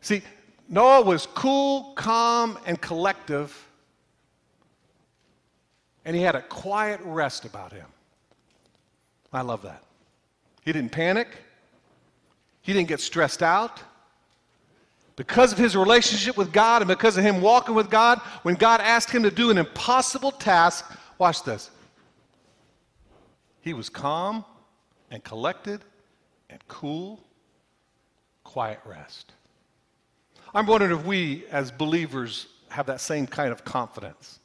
See, 0.00 0.22
Noah 0.68 1.02
was 1.02 1.26
cool, 1.26 1.92
calm, 1.94 2.58
and 2.66 2.80
collective, 2.80 3.66
and 6.04 6.14
he 6.14 6.22
had 6.22 6.34
a 6.34 6.42
quiet 6.42 7.00
rest 7.02 7.44
about 7.44 7.72
him. 7.72 7.86
I 9.32 9.40
love 9.40 9.62
that. 9.62 9.82
He 10.68 10.72
didn't 10.74 10.92
panic. 10.92 11.28
He 12.60 12.74
didn't 12.74 12.88
get 12.88 13.00
stressed 13.00 13.42
out. 13.42 13.80
Because 15.16 15.50
of 15.50 15.56
his 15.56 15.74
relationship 15.74 16.36
with 16.36 16.52
God 16.52 16.82
and 16.82 16.88
because 16.88 17.16
of 17.16 17.24
him 17.24 17.40
walking 17.40 17.74
with 17.74 17.88
God, 17.88 18.18
when 18.42 18.54
God 18.54 18.82
asked 18.82 19.08
him 19.08 19.22
to 19.22 19.30
do 19.30 19.48
an 19.48 19.56
impossible 19.56 20.30
task, 20.30 20.84
watch 21.16 21.42
this. 21.42 21.70
He 23.62 23.72
was 23.72 23.88
calm 23.88 24.44
and 25.10 25.24
collected 25.24 25.80
and 26.50 26.60
cool, 26.68 27.18
quiet 28.44 28.80
rest. 28.84 29.32
I'm 30.54 30.66
wondering 30.66 30.92
if 30.92 31.06
we 31.06 31.46
as 31.50 31.70
believers 31.70 32.46
have 32.68 32.84
that 32.88 33.00
same 33.00 33.26
kind 33.26 33.52
of 33.52 33.64
confidence. 33.64 34.38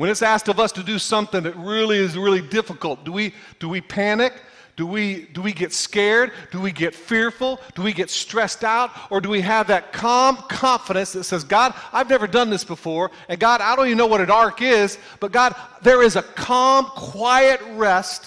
When 0.00 0.08
it's 0.08 0.22
asked 0.22 0.48
of 0.48 0.58
us 0.58 0.72
to 0.72 0.82
do 0.82 0.98
something 0.98 1.42
that 1.42 1.54
really 1.56 1.98
is 1.98 2.16
really 2.16 2.40
difficult, 2.40 3.04
do 3.04 3.12
we, 3.12 3.34
do 3.58 3.68
we 3.68 3.82
panic? 3.82 4.32
Do 4.74 4.86
we, 4.86 5.26
do 5.34 5.42
we 5.42 5.52
get 5.52 5.74
scared? 5.74 6.32
Do 6.50 6.58
we 6.58 6.72
get 6.72 6.94
fearful? 6.94 7.60
Do 7.74 7.82
we 7.82 7.92
get 7.92 8.08
stressed 8.08 8.64
out? 8.64 8.92
Or 9.10 9.20
do 9.20 9.28
we 9.28 9.42
have 9.42 9.66
that 9.66 9.92
calm 9.92 10.38
confidence 10.48 11.12
that 11.12 11.24
says, 11.24 11.44
God, 11.44 11.74
I've 11.92 12.08
never 12.08 12.26
done 12.26 12.48
this 12.48 12.64
before, 12.64 13.10
and 13.28 13.38
God, 13.38 13.60
I 13.60 13.76
don't 13.76 13.88
even 13.88 13.98
know 13.98 14.06
what 14.06 14.22
an 14.22 14.30
ark 14.30 14.62
is, 14.62 14.96
but 15.20 15.32
God, 15.32 15.54
there 15.82 16.02
is 16.02 16.16
a 16.16 16.22
calm, 16.22 16.86
quiet 16.86 17.60
rest. 17.72 18.24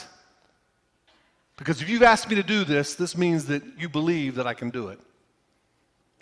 Because 1.58 1.82
if 1.82 1.90
you've 1.90 2.04
asked 2.04 2.30
me 2.30 2.36
to 2.36 2.44
do 2.44 2.66
this, 2.66 2.94
this 2.94 3.18
means 3.18 3.46
that 3.48 3.64
you 3.80 3.90
believe 3.90 4.36
that 4.36 4.46
I 4.46 4.54
can 4.54 4.70
do 4.70 4.90
it. 4.90 5.00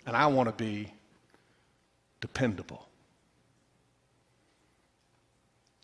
And 0.06 0.16
I 0.16 0.28
want 0.28 0.48
to 0.48 0.54
be 0.54 0.90
dependable. 2.22 2.86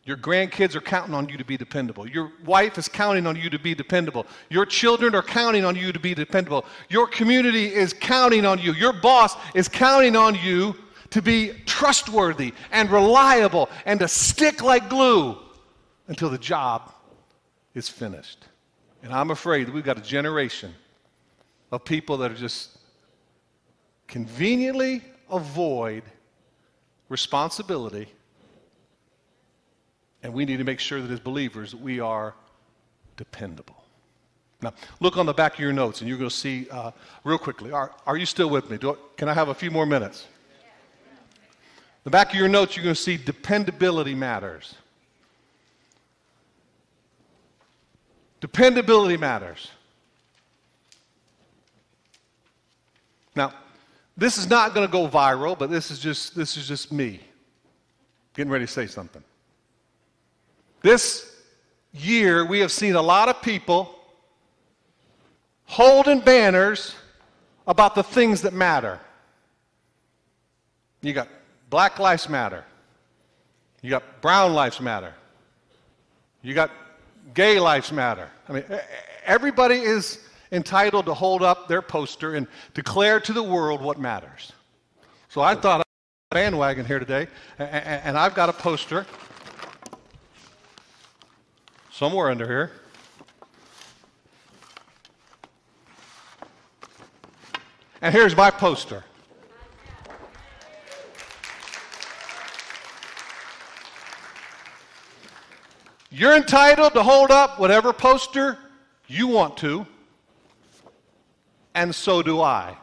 Your 0.08 0.16
grandkids 0.16 0.74
are 0.74 0.80
counting 0.80 1.12
on 1.12 1.28
you 1.28 1.36
to 1.36 1.44
be 1.44 1.58
dependable. 1.58 2.08
Your 2.08 2.32
wife 2.46 2.78
is 2.78 2.88
counting 2.88 3.26
on 3.26 3.36
you 3.36 3.50
to 3.50 3.58
be 3.58 3.74
dependable. 3.74 4.26
Your 4.48 4.64
children 4.64 5.14
are 5.14 5.20
counting 5.20 5.66
on 5.66 5.76
you 5.76 5.92
to 5.92 6.00
be 6.00 6.14
dependable. 6.14 6.64
Your 6.88 7.06
community 7.06 7.66
is 7.66 7.92
counting 7.92 8.46
on 8.46 8.58
you. 8.58 8.72
Your 8.72 8.94
boss 8.94 9.36
is 9.54 9.68
counting 9.68 10.16
on 10.16 10.34
you 10.34 10.74
to 11.10 11.20
be 11.20 11.52
trustworthy 11.66 12.54
and 12.72 12.90
reliable 12.90 13.68
and 13.84 14.00
to 14.00 14.08
stick 14.08 14.62
like 14.62 14.88
glue 14.88 15.36
until 16.06 16.30
the 16.30 16.38
job 16.38 16.90
is 17.74 17.86
finished. 17.90 18.46
And 19.02 19.12
I'm 19.12 19.30
afraid 19.30 19.68
we've 19.68 19.84
got 19.84 19.98
a 19.98 20.02
generation 20.02 20.74
of 21.70 21.84
people 21.84 22.16
that 22.16 22.32
are 22.32 22.34
just 22.34 22.78
conveniently 24.06 25.02
avoid 25.28 26.02
responsibility 27.10 28.08
and 30.22 30.32
we 30.32 30.44
need 30.44 30.56
to 30.58 30.64
make 30.64 30.80
sure 30.80 31.00
that 31.00 31.10
as 31.10 31.20
believers, 31.20 31.74
we 31.74 32.00
are 32.00 32.34
dependable. 33.16 33.84
Now, 34.60 34.74
look 35.00 35.16
on 35.16 35.26
the 35.26 35.32
back 35.32 35.54
of 35.54 35.60
your 35.60 35.72
notes, 35.72 36.00
and 36.00 36.08
you're 36.08 36.18
going 36.18 36.30
to 36.30 36.34
see 36.36 36.68
uh, 36.70 36.90
real 37.22 37.38
quickly. 37.38 37.70
Are, 37.70 37.92
are 38.06 38.16
you 38.16 38.26
still 38.26 38.50
with 38.50 38.68
me? 38.70 38.78
I, 38.82 38.94
can 39.16 39.28
I 39.28 39.34
have 39.34 39.48
a 39.48 39.54
few 39.54 39.70
more 39.70 39.86
minutes? 39.86 40.26
The 42.04 42.10
back 42.10 42.30
of 42.30 42.34
your 42.34 42.48
notes, 42.48 42.76
you're 42.76 42.82
going 42.84 42.94
to 42.94 43.00
see 43.00 43.16
dependability 43.16 44.14
matters. 44.14 44.74
Dependability 48.40 49.16
matters. 49.16 49.70
Now, 53.34 53.52
this 54.16 54.38
is 54.38 54.48
not 54.48 54.74
going 54.74 54.86
to 54.86 54.90
go 54.90 55.06
viral, 55.08 55.56
but 55.56 55.70
this 55.70 55.90
is 55.90 56.00
just 56.00 56.34
this 56.34 56.56
is 56.56 56.66
just 56.66 56.90
me 56.90 57.20
getting 58.34 58.50
ready 58.50 58.66
to 58.66 58.72
say 58.72 58.86
something. 58.86 59.22
This 60.80 61.34
year, 61.92 62.44
we 62.44 62.60
have 62.60 62.70
seen 62.70 62.94
a 62.94 63.02
lot 63.02 63.28
of 63.28 63.42
people 63.42 63.94
holding 65.64 66.20
banners 66.20 66.94
about 67.66 67.94
the 67.94 68.02
things 68.02 68.42
that 68.42 68.52
matter. 68.52 69.00
You 71.02 71.12
got 71.12 71.28
Black 71.70 71.98
Lives 71.98 72.28
Matter. 72.28 72.64
You 73.82 73.90
got 73.90 74.20
Brown 74.20 74.54
Lives 74.54 74.80
Matter. 74.80 75.14
You 76.42 76.54
got 76.54 76.70
Gay 77.34 77.60
Lives 77.60 77.92
Matter. 77.92 78.28
I 78.48 78.52
mean, 78.52 78.64
everybody 79.24 79.76
is 79.76 80.20
entitled 80.50 81.06
to 81.06 81.14
hold 81.14 81.42
up 81.42 81.68
their 81.68 81.82
poster 81.82 82.34
and 82.34 82.46
declare 82.72 83.20
to 83.20 83.32
the 83.32 83.42
world 83.42 83.82
what 83.82 83.98
matters. 83.98 84.52
So 85.28 85.42
I 85.42 85.54
thought 85.54 85.80
I'd 85.80 86.34
bandwagon 86.34 86.86
here 86.86 86.98
today, 86.98 87.26
and 87.58 88.16
I've 88.16 88.34
got 88.34 88.48
a 88.48 88.52
poster 88.52 89.04
somewhere 91.98 92.30
under 92.30 92.46
here. 92.46 92.70
And 98.00 98.14
here's 98.14 98.36
my 98.36 98.52
poster. 98.52 99.02
You're 106.12 106.36
entitled 106.36 106.92
to 106.94 107.02
hold 107.02 107.32
up 107.32 107.58
whatever 107.58 107.92
poster 107.92 108.58
you 109.08 109.26
want 109.26 109.56
to, 109.56 109.84
and 111.74 111.92
so 111.92 112.22
do 112.22 112.40
I. 112.40 112.76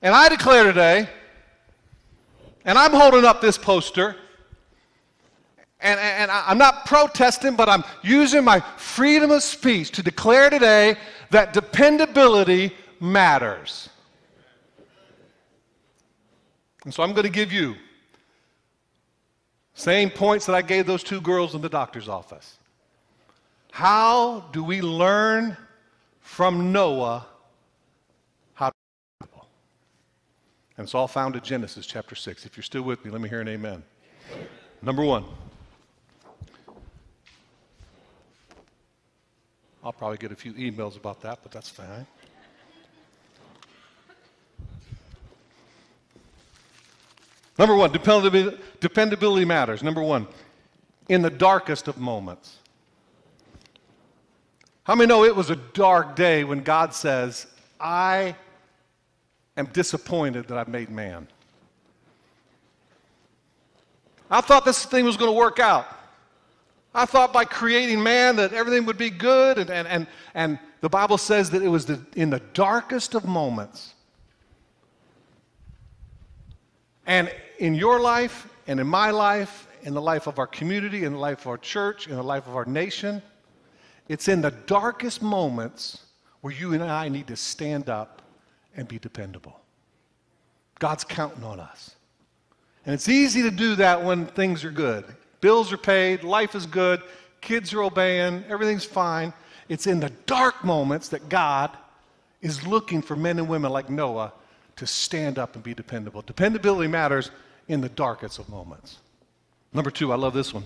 And 0.00 0.14
I 0.14 0.28
declare 0.28 0.62
today, 0.62 1.08
and 2.64 2.78
I'm 2.78 2.92
holding 2.92 3.24
up 3.24 3.40
this 3.40 3.58
poster, 3.58 4.14
and, 5.80 6.00
and 6.00 6.30
I'm 6.30 6.58
not 6.58 6.86
protesting, 6.86 7.54
but 7.54 7.68
I'm 7.68 7.84
using 8.02 8.44
my 8.44 8.60
freedom 8.76 9.30
of 9.30 9.42
speech 9.42 9.92
to 9.92 10.02
declare 10.02 10.50
today 10.50 10.96
that 11.30 11.52
dependability 11.52 12.72
matters. 13.00 13.88
And 16.84 16.92
so 16.92 17.02
I'm 17.02 17.12
going 17.12 17.24
to 17.24 17.30
give 17.30 17.52
you 17.52 17.76
same 19.74 20.10
points 20.10 20.46
that 20.46 20.56
I 20.56 20.62
gave 20.62 20.86
those 20.86 21.04
two 21.04 21.20
girls 21.20 21.54
in 21.54 21.60
the 21.60 21.68
doctor's 21.68 22.08
office. 22.08 22.56
How 23.70 24.40
do 24.52 24.64
we 24.64 24.80
learn 24.80 25.56
from 26.20 26.72
Noah 26.72 27.24
how 28.54 28.70
to 28.70 28.74
be 29.20 29.26
And 30.76 30.84
it's 30.84 30.94
all 30.94 31.06
found 31.06 31.36
in 31.36 31.42
Genesis 31.42 31.86
chapter 31.86 32.16
6. 32.16 32.44
If 32.44 32.56
you're 32.56 32.64
still 32.64 32.82
with 32.82 33.04
me, 33.04 33.12
let 33.12 33.20
me 33.20 33.28
hear 33.28 33.40
an 33.40 33.48
amen. 33.48 33.84
Number 34.82 35.04
one. 35.04 35.24
I'll 39.88 39.92
probably 39.92 40.18
get 40.18 40.32
a 40.32 40.36
few 40.36 40.52
emails 40.52 40.98
about 40.98 41.22
that, 41.22 41.38
but 41.42 41.50
that's 41.50 41.70
fine. 41.70 42.06
Number 47.58 47.74
one, 47.74 47.90
dependability, 47.90 49.46
matters. 49.46 49.82
Number 49.82 50.02
one, 50.02 50.28
in 51.08 51.22
the 51.22 51.30
darkest 51.30 51.88
of 51.88 51.96
moments. 51.96 52.58
How 54.84 54.94
many 54.94 55.08
know 55.08 55.24
it 55.24 55.34
was 55.34 55.48
a 55.48 55.56
dark 55.56 56.14
day 56.14 56.44
when 56.44 56.62
God 56.62 56.92
says, 56.92 57.46
I 57.80 58.36
am 59.56 59.64
disappointed 59.72 60.48
that 60.48 60.58
I've 60.58 60.68
made 60.68 60.90
man? 60.90 61.26
I 64.30 64.42
thought 64.42 64.66
this 64.66 64.84
thing 64.84 65.06
was 65.06 65.16
going 65.16 65.30
to 65.30 65.38
work 65.38 65.58
out. 65.58 65.86
I 66.94 67.04
thought 67.04 67.32
by 67.32 67.44
creating 67.44 68.02
man 68.02 68.36
that 68.36 68.52
everything 68.52 68.86
would 68.86 68.98
be 68.98 69.10
good, 69.10 69.58
and, 69.58 69.70
and, 69.70 69.86
and, 69.86 70.06
and 70.34 70.58
the 70.80 70.88
Bible 70.88 71.18
says 71.18 71.50
that 71.50 71.62
it 71.62 71.68
was 71.68 71.86
the, 71.86 72.00
in 72.16 72.30
the 72.30 72.40
darkest 72.54 73.14
of 73.14 73.24
moments. 73.24 73.94
And 77.06 77.32
in 77.58 77.74
your 77.74 78.00
life 78.00 78.48
and 78.66 78.78
in 78.80 78.86
my 78.86 79.10
life, 79.10 79.66
in 79.82 79.94
the 79.94 80.02
life 80.02 80.26
of 80.26 80.38
our 80.38 80.46
community, 80.46 81.04
in 81.04 81.12
the 81.12 81.18
life 81.18 81.40
of 81.40 81.46
our 81.48 81.58
church, 81.58 82.06
in 82.06 82.16
the 82.16 82.22
life 82.22 82.46
of 82.46 82.54
our 82.54 82.64
nation. 82.64 83.22
It's 84.08 84.28
in 84.28 84.40
the 84.40 84.50
darkest 84.50 85.22
moments 85.22 86.04
where 86.40 86.52
you 86.52 86.74
and 86.74 86.82
I 86.82 87.08
need 87.08 87.26
to 87.28 87.36
stand 87.36 87.88
up 87.88 88.22
and 88.76 88.86
be 88.86 88.98
dependable. 88.98 89.60
God's 90.78 91.04
counting 91.04 91.44
on 91.44 91.60
us. 91.60 91.96
And 92.84 92.94
it's 92.94 93.08
easy 93.08 93.42
to 93.42 93.50
do 93.50 93.76
that 93.76 94.04
when 94.04 94.26
things 94.26 94.64
are 94.64 94.70
good. 94.70 95.04
Bills 95.40 95.72
are 95.72 95.78
paid, 95.78 96.24
life 96.24 96.54
is 96.54 96.66
good, 96.66 97.02
kids 97.40 97.72
are 97.72 97.82
obeying, 97.82 98.44
everything's 98.48 98.84
fine. 98.84 99.32
It's 99.68 99.86
in 99.86 100.00
the 100.00 100.10
dark 100.26 100.64
moments 100.64 101.08
that 101.10 101.28
God 101.28 101.70
is 102.40 102.66
looking 102.66 103.02
for 103.02 103.16
men 103.16 103.38
and 103.38 103.48
women 103.48 103.70
like 103.70 103.90
Noah 103.90 104.32
to 104.76 104.86
stand 104.86 105.38
up 105.38 105.54
and 105.54 105.62
be 105.62 105.74
dependable. 105.74 106.22
Dependability 106.22 106.88
matters 106.88 107.30
in 107.66 107.80
the 107.80 107.88
darkest 107.88 108.38
of 108.38 108.48
moments. 108.48 108.98
Number 109.72 109.90
two, 109.90 110.12
I 110.12 110.16
love 110.16 110.34
this 110.34 110.54
one. 110.54 110.64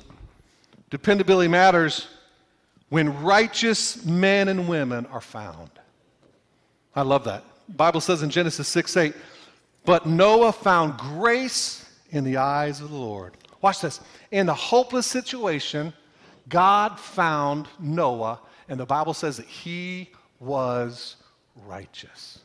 Dependability 0.91 1.49
matters 1.49 2.07
when 2.91 3.23
righteous 3.23 4.05
men 4.05 4.49
and 4.49 4.69
women 4.69 5.07
are 5.07 5.21
found. 5.21 5.71
I 6.95 7.03
love 7.03 7.25
that. 7.25 7.43
The 7.69 7.75
Bible 7.75 8.01
says 8.01 8.23
in 8.23 8.31
Genesis 8.31 8.69
6 8.69 8.97
8, 8.97 9.15
but 9.85 10.07
Noah 10.07 10.53
found 10.53 10.99
grace 10.99 11.89
in 12.11 12.25
the 12.25 12.37
eyes 12.37 12.81
of 12.81 12.91
the 12.91 12.97
Lord. 12.97 13.33
Watch 13.63 13.81
this. 13.81 14.01
In 14.31 14.49
a 14.49 14.55
hopeless 14.55 15.07
situation, 15.07 15.93
God 16.49 16.99
found 16.99 17.69
Noah, 17.79 18.41
and 18.69 18.79
the 18.79 18.85
Bible 18.85 19.15
says 19.15 19.39
that 19.39 19.47
he 19.47 20.11
was 20.41 21.17
righteous. 21.67 22.41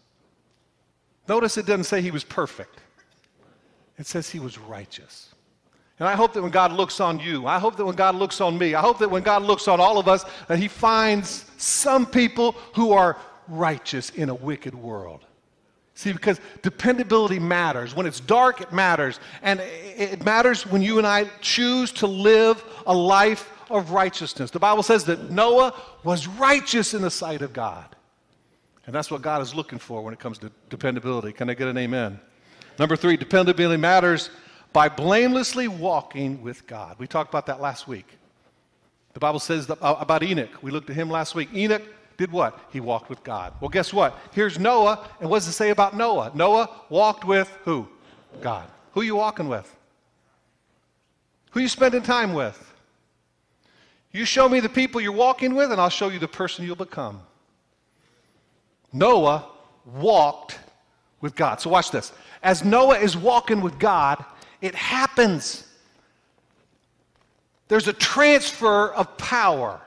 Notice 1.27 1.57
it 1.57 1.65
doesn't 1.65 1.85
say 1.85 2.01
he 2.01 2.11
was 2.11 2.23
perfect. 2.23 2.79
It 3.97 4.05
says 4.05 4.29
he 4.29 4.39
was 4.39 4.57
righteous. 4.57 5.33
And 5.99 6.07
I 6.07 6.13
hope 6.15 6.33
that 6.33 6.43
when 6.43 6.51
God 6.51 6.71
looks 6.71 6.99
on 6.99 7.19
you, 7.19 7.47
I 7.47 7.57
hope 7.57 7.75
that 7.77 7.85
when 7.85 7.95
God 7.95 8.13
looks 8.13 8.39
on 8.39 8.55
me, 8.57 8.75
I 8.75 8.81
hope 8.81 8.99
that 8.99 9.09
when 9.09 9.23
God 9.23 9.41
looks 9.41 9.67
on 9.67 9.81
all 9.81 9.97
of 9.97 10.07
us, 10.07 10.23
that 10.47 10.59
he 10.59 10.67
finds 10.67 11.45
some 11.57 12.05
people 12.05 12.51
who 12.75 12.91
are 12.91 13.17
righteous 13.47 14.11
in 14.11 14.29
a 14.29 14.35
wicked 14.35 14.75
world. 14.75 15.25
See, 15.97 16.13
because 16.13 16.39
dependability 16.61 17.39
matters. 17.39 17.95
When 17.95 18.05
it's 18.05 18.19
dark, 18.19 18.61
it 18.61 18.71
matters. 18.71 19.19
And 19.41 19.59
it 19.59 20.23
matters 20.23 20.63
when 20.63 20.83
you 20.83 20.99
and 20.99 21.07
I 21.07 21.23
choose 21.41 21.91
to 21.93 22.05
live 22.05 22.63
a 22.85 22.93
life 22.93 23.49
of 23.71 23.89
righteousness. 23.89 24.51
The 24.51 24.59
Bible 24.59 24.83
says 24.83 25.05
that 25.05 25.31
Noah 25.31 25.73
was 26.03 26.27
righteous 26.27 26.93
in 26.93 27.01
the 27.01 27.09
sight 27.09 27.41
of 27.41 27.51
God. 27.51 27.95
And 28.85 28.93
that's 28.93 29.09
what 29.09 29.23
God 29.23 29.41
is 29.41 29.55
looking 29.55 29.79
for 29.79 30.03
when 30.03 30.13
it 30.13 30.19
comes 30.19 30.37
to 30.37 30.51
dependability. 30.69 31.33
Can 31.33 31.49
I 31.49 31.55
get 31.55 31.67
an 31.67 31.79
amen? 31.79 32.19
Number 32.77 32.95
three, 32.95 33.17
dependability 33.17 33.81
matters 33.81 34.29
by 34.73 34.89
blamelessly 34.89 35.67
walking 35.67 36.43
with 36.43 36.67
God. 36.67 36.97
We 36.99 37.07
talked 37.07 37.31
about 37.31 37.47
that 37.47 37.59
last 37.59 37.87
week. 37.87 38.19
The 39.13 39.19
Bible 39.19 39.39
says 39.39 39.67
uh, 39.67 39.75
about 39.81 40.21
Enoch. 40.21 40.61
We 40.61 40.69
looked 40.69 40.91
at 40.91 40.95
him 40.95 41.09
last 41.09 41.33
week. 41.33 41.49
Enoch 41.55 41.81
did 42.17 42.31
what? 42.31 42.59
He 42.71 42.79
walked 42.79 43.09
with 43.09 43.23
God. 43.23 43.53
Well, 43.61 43.69
guess 43.69 43.93
what? 43.93 44.17
Here's 44.31 44.59
Noah, 44.59 45.07
and 45.21 45.29
what 45.29 45.37
does 45.37 45.47
it 45.47 45.53
say 45.53 45.69
about 45.69 45.95
Noah? 45.95 46.31
Noah 46.33 46.69
walked 46.89 47.25
with 47.25 47.47
who? 47.63 47.87
God. 48.41 48.67
Who 48.93 49.01
are 49.01 49.05
you 49.05 49.15
walking 49.15 49.47
with? 49.47 49.73
Who 51.51 51.59
you 51.59 51.67
spending 51.67 52.01
time 52.01 52.33
with? 52.33 52.63
You 54.11 54.25
show 54.25 54.49
me 54.49 54.59
the 54.59 54.69
people 54.69 54.99
you're 54.99 55.11
walking 55.11 55.53
with, 55.53 55.71
and 55.71 55.79
I'll 55.79 55.89
show 55.89 56.09
you 56.09 56.17
the 56.17 56.27
person 56.27 56.65
you'll 56.65 56.75
become. 56.75 57.21
Noah 58.91 59.47
walked 59.85 60.59
with 61.21 61.35
God. 61.35 61.61
So 61.61 61.69
watch 61.69 61.91
this. 61.91 62.11
As 62.41 62.63
Noah 62.63 62.97
is 62.97 63.15
walking 63.15 63.61
with 63.61 63.77
God, 63.77 64.23
it 64.61 64.73
happens. 64.73 65.67
There's 67.67 67.87
a 67.87 67.93
transfer 67.93 68.91
of 68.93 69.17
power. 69.17 69.81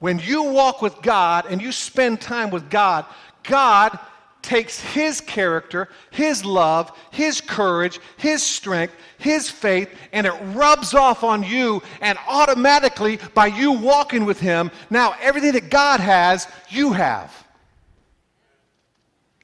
When 0.00 0.18
you 0.18 0.44
walk 0.44 0.82
with 0.82 1.00
God 1.02 1.46
and 1.48 1.62
you 1.62 1.72
spend 1.72 2.20
time 2.20 2.50
with 2.50 2.68
God, 2.68 3.04
God 3.42 3.98
takes 4.42 4.80
His 4.80 5.20
character, 5.20 5.88
His 6.10 6.44
love, 6.44 6.90
His 7.10 7.40
courage, 7.42 8.00
His 8.16 8.42
strength, 8.42 8.94
His 9.18 9.50
faith, 9.50 9.90
and 10.12 10.26
it 10.26 10.32
rubs 10.54 10.94
off 10.94 11.22
on 11.22 11.42
you. 11.42 11.82
And 12.00 12.18
automatically, 12.26 13.18
by 13.34 13.46
you 13.48 13.72
walking 13.72 14.24
with 14.24 14.40
Him, 14.40 14.70
now 14.88 15.14
everything 15.20 15.52
that 15.52 15.70
God 15.70 16.00
has, 16.00 16.48
you 16.70 16.92
have. 16.92 17.46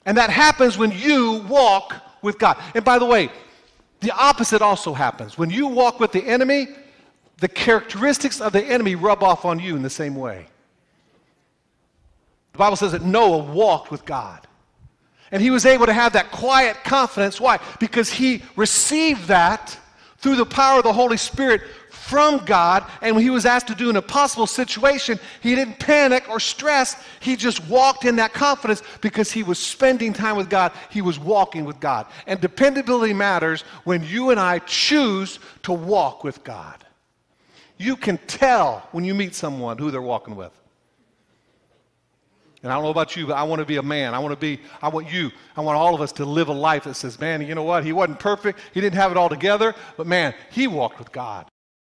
And 0.06 0.16
that 0.16 0.30
happens 0.30 0.78
when 0.78 0.92
you 0.92 1.44
walk 1.48 1.94
with 2.22 2.38
God. 2.38 2.56
And 2.74 2.84
by 2.84 2.98
the 2.98 3.04
way, 3.04 3.30
the 4.00 4.12
opposite 4.12 4.62
also 4.62 4.94
happens. 4.94 5.36
When 5.36 5.50
you 5.50 5.66
walk 5.66 6.00
with 6.00 6.12
the 6.12 6.24
enemy, 6.24 6.68
the 7.38 7.48
characteristics 7.48 8.40
of 8.40 8.52
the 8.52 8.64
enemy 8.64 8.94
rub 8.94 9.22
off 9.22 9.44
on 9.44 9.58
you 9.58 9.76
in 9.76 9.82
the 9.82 9.90
same 9.90 10.14
way. 10.14 10.46
The 12.52 12.58
Bible 12.58 12.76
says 12.76 12.92
that 12.92 13.02
Noah 13.02 13.38
walked 13.52 13.90
with 13.90 14.04
God. 14.04 14.46
And 15.30 15.42
he 15.42 15.50
was 15.50 15.66
able 15.66 15.86
to 15.86 15.92
have 15.92 16.14
that 16.14 16.30
quiet 16.30 16.76
confidence. 16.84 17.40
Why? 17.40 17.58
Because 17.80 18.08
he 18.10 18.42
received 18.54 19.26
that 19.28 19.78
through 20.18 20.36
the 20.36 20.46
power 20.46 20.78
of 20.78 20.84
the 20.84 20.92
Holy 20.92 21.18
Spirit 21.18 21.62
from 21.90 22.42
God. 22.44 22.84
And 23.02 23.16
when 23.16 23.24
he 23.24 23.30
was 23.30 23.44
asked 23.44 23.66
to 23.66 23.74
do 23.74 23.90
an 23.90 23.96
impossible 23.96 24.46
situation, 24.46 25.18
he 25.42 25.54
didn't 25.54 25.78
panic 25.80 26.28
or 26.30 26.38
stress. 26.40 26.96
He 27.20 27.36
just 27.36 27.66
walked 27.68 28.04
in 28.04 28.16
that 28.16 28.32
confidence 28.32 28.82
because 29.00 29.32
he 29.32 29.42
was 29.42 29.58
spending 29.58 30.12
time 30.12 30.36
with 30.36 30.48
God. 30.48 30.72
He 30.88 31.02
was 31.02 31.18
walking 31.18 31.64
with 31.64 31.80
God. 31.80 32.06
And 32.26 32.40
dependability 32.40 33.12
matters 33.12 33.62
when 33.84 34.04
you 34.04 34.30
and 34.30 34.38
I 34.38 34.60
choose 34.60 35.40
to 35.64 35.72
walk 35.72 36.22
with 36.22 36.42
God. 36.44 36.85
You 37.78 37.96
can 37.96 38.18
tell 38.26 38.88
when 38.92 39.04
you 39.04 39.14
meet 39.14 39.34
someone 39.34 39.78
who 39.78 39.90
they're 39.90 40.02
walking 40.02 40.36
with. 40.36 40.52
And 42.62 42.72
I 42.72 42.74
don't 42.74 42.84
know 42.84 42.90
about 42.90 43.14
you, 43.14 43.26
but 43.26 43.34
I 43.34 43.42
want 43.42 43.60
to 43.60 43.66
be 43.66 43.76
a 43.76 43.82
man. 43.82 44.14
I 44.14 44.18
want 44.18 44.32
to 44.32 44.40
be, 44.40 44.60
I 44.82 44.88
want 44.88 45.12
you, 45.12 45.30
I 45.56 45.60
want 45.60 45.76
all 45.76 45.94
of 45.94 46.00
us 46.00 46.10
to 46.12 46.24
live 46.24 46.48
a 46.48 46.52
life 46.52 46.84
that 46.84 46.94
says, 46.94 47.20
man, 47.20 47.46
you 47.46 47.54
know 47.54 47.62
what? 47.62 47.84
He 47.84 47.92
wasn't 47.92 48.18
perfect. 48.18 48.58
He 48.72 48.80
didn't 48.80 48.96
have 48.96 49.10
it 49.10 49.16
all 49.16 49.28
together, 49.28 49.74
but 49.96 50.06
man, 50.06 50.34
he 50.50 50.66
walked 50.66 50.98
with 50.98 51.12
God. 51.12 51.46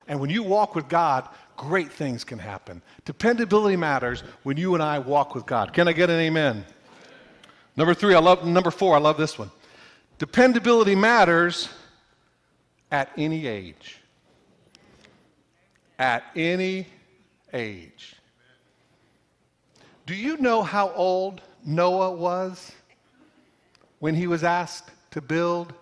And 0.07 0.21
when 0.21 0.31
you 0.31 0.43
walk 0.43 0.75
with 0.75 0.88
God, 0.88 1.29
great 1.57 1.90
things 1.90 2.25
can 2.25 2.38
happen. 2.38 2.83
Dependability 3.05 3.77
matters 3.77 4.23
when 4.43 4.57
you 4.57 4.75
and 4.75 4.83
I 4.83 4.99
walk 4.99 5.35
with 5.35 5.47
God. 5.47 5.73
Can 5.73 5.88
I 5.88 5.93
get 5.93 6.11
an 6.11 6.21
amen? 6.21 6.64
Number 7.77 7.95
three, 7.95 8.14
I 8.14 8.19
love, 8.19 8.45
number 8.45 8.71
four, 8.71 8.95
I 8.95 8.99
love 8.99 9.16
this 9.16 9.38
one. 9.38 9.51
Dependability 10.19 10.95
matters 10.95 11.69
at 12.90 13.11
any 13.16 13.47
age. 13.47 13.99
At 16.00 16.24
any 16.34 16.88
age. 17.52 18.16
Do 20.06 20.14
you 20.14 20.38
know 20.38 20.62
how 20.62 20.92
old 20.92 21.42
Noah 21.62 22.12
was 22.12 22.72
when 23.98 24.14
he 24.14 24.26
was 24.26 24.42
asked 24.42 24.90
to 25.10 25.20
build 25.20 25.74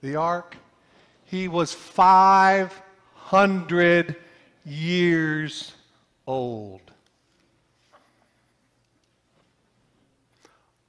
the 0.00 0.16
ark? 0.16 0.56
He 1.26 1.48
was 1.48 1.74
500 1.74 4.16
years 4.64 5.74
old. 6.26 6.80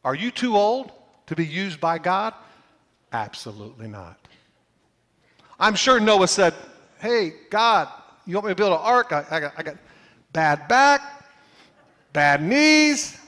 Are 0.05 0.15
you 0.15 0.31
too 0.31 0.55
old 0.55 0.93
to 1.27 1.35
be 1.35 1.45
used 1.45 1.81
by 1.81 1.97
God? 1.97 2.33
Absolutely 3.11 3.89
not. 3.89 4.17
I'm 5.59 5.75
sure 5.75 5.99
Noah 5.99 6.29
said, 6.29 6.53
Hey, 6.99 7.33
God, 7.49 7.89
you 8.29 8.35
want 8.35 8.45
me 8.45 8.51
to 8.51 8.55
build 8.55 8.73
an 8.73 8.79
ark? 8.79 9.11
I, 9.11 9.25
I, 9.31 9.39
got, 9.39 9.53
I 9.57 9.63
got 9.63 9.75
bad 10.33 10.67
back, 10.67 11.25
bad 12.13 12.43
knees, 12.43 13.19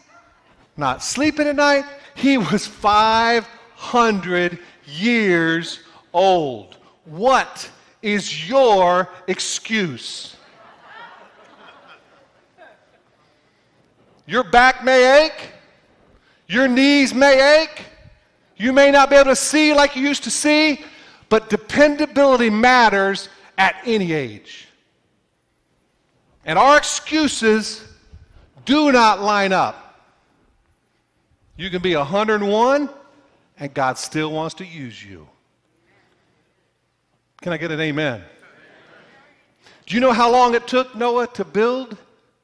not 0.77 1.01
sleeping 1.01 1.47
at 1.47 1.55
night. 1.55 1.85
He 2.13 2.37
was 2.37 2.67
500 2.67 4.59
years 4.85 5.79
old. 6.13 6.77
What 7.05 7.67
is 8.03 8.47
your 8.47 9.09
excuse? 9.27 10.35
Your 14.27 14.43
back 14.43 14.83
may 14.83 15.25
ache. 15.25 15.49
Your 16.47 16.67
knees 16.67 17.11
may 17.11 17.63
ache. 17.63 17.85
You 18.55 18.71
may 18.71 18.91
not 18.91 19.09
be 19.09 19.15
able 19.15 19.31
to 19.31 19.35
see 19.35 19.73
like 19.73 19.95
you 19.95 20.03
used 20.03 20.23
to 20.25 20.31
see, 20.31 20.85
but 21.27 21.49
dependability 21.49 22.51
matters 22.51 23.29
at 23.57 23.75
any 23.83 24.13
age. 24.13 24.67
And 26.45 26.58
our 26.58 26.77
excuses 26.77 27.84
do 28.65 28.91
not 28.91 29.21
line 29.21 29.54
up. 29.54 29.77
You 31.56 31.69
can 31.69 31.82
be 31.82 31.95
101 31.95 32.89
and 33.58 33.73
God 33.73 33.97
still 33.97 34.32
wants 34.32 34.56
to 34.56 34.65
use 34.65 35.04
you. 35.04 35.27
Can 37.41 37.54
I 37.54 37.58
get 37.58 37.71
an 37.71 37.80
amen? 37.80 38.23
Do 39.86 39.95
you 39.95 40.01
know 40.01 40.13
how 40.13 40.32
long 40.32 40.56
it 40.56 40.67
took 40.67 40.95
Noah 40.95 41.27
to 41.27 41.45
build 41.45 41.97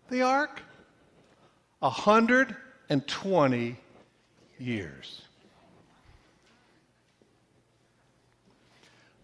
the 0.10 0.22
ark? 0.22 0.62
120 1.80 3.78
years. 4.60 5.22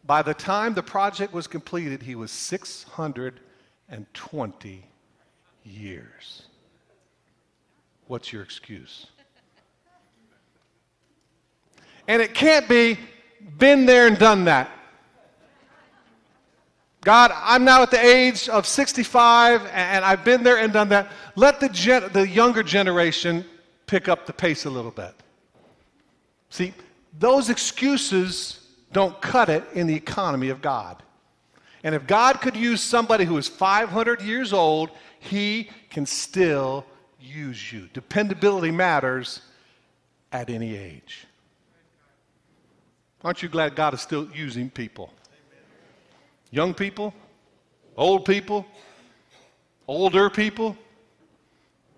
By 0.06 0.22
the 0.22 0.34
time 0.34 0.74
the 0.74 0.84
project 0.84 1.34
was 1.34 1.48
completed, 1.48 2.04
he 2.04 2.16
was 2.16 2.32
620 3.90 4.86
years. 5.64 6.44
What's 8.08 8.34
your 8.34 8.44
excuse? 8.44 9.08
And 12.08 12.22
it 12.22 12.34
can't 12.34 12.68
be 12.68 12.98
been 13.58 13.86
there 13.86 14.08
and 14.08 14.18
done 14.18 14.46
that. 14.46 14.70
God, 17.02 17.32
I'm 17.36 17.66
now 17.66 17.84
at 17.84 17.92
the 17.92 18.04
age 18.04 18.48
of 18.48 18.66
65 18.66 19.66
and 19.74 20.06
I've 20.06 20.24
been 20.24 20.44
there 20.44 20.58
and 20.58 20.72
done 20.72 20.90
that. 20.90 21.12
Let 21.36 21.60
the, 21.60 21.68
gen- 21.68 22.10
the 22.14 22.28
younger 22.28 22.64
generation 22.64 23.46
pick 23.88 24.08
up 24.08 24.26
the 24.26 24.34
pace 24.34 24.66
a 24.66 24.70
little 24.70 24.92
bit. 24.92 25.14
See, 26.50 26.74
those 27.20 27.50
excuses 27.50 28.66
don't 28.94 29.20
cut 29.22 29.50
it 29.50 29.64
in 29.74 29.88
the 29.88 29.96
economy 29.96 30.50
of 30.50 30.62
God. 30.62 31.04
And 31.84 31.94
if 31.94 32.08
God 32.08 32.40
could 32.40 32.56
use 32.56 32.82
somebody 32.82 33.26
who 33.26 33.38
is 33.38 33.48
500 33.48 34.22
years 34.22 34.54
old, 34.54 34.90
he 35.20 35.70
can 35.90 36.06
still 36.06 36.86
use 37.20 37.72
you. 37.72 37.90
Dependability 37.94 38.72
matters 38.72 39.42
at 40.32 40.50
any 40.50 40.76
age. 40.76 41.26
Aren't 43.24 43.44
you 43.44 43.50
glad 43.50 43.76
God 43.76 43.94
is 43.94 44.02
still 44.02 44.28
using 44.34 44.70
people? 44.70 45.14
Young 46.52 46.74
people, 46.74 47.14
old 47.96 48.26
people, 48.26 48.66
older 49.88 50.30
people. 50.30 50.78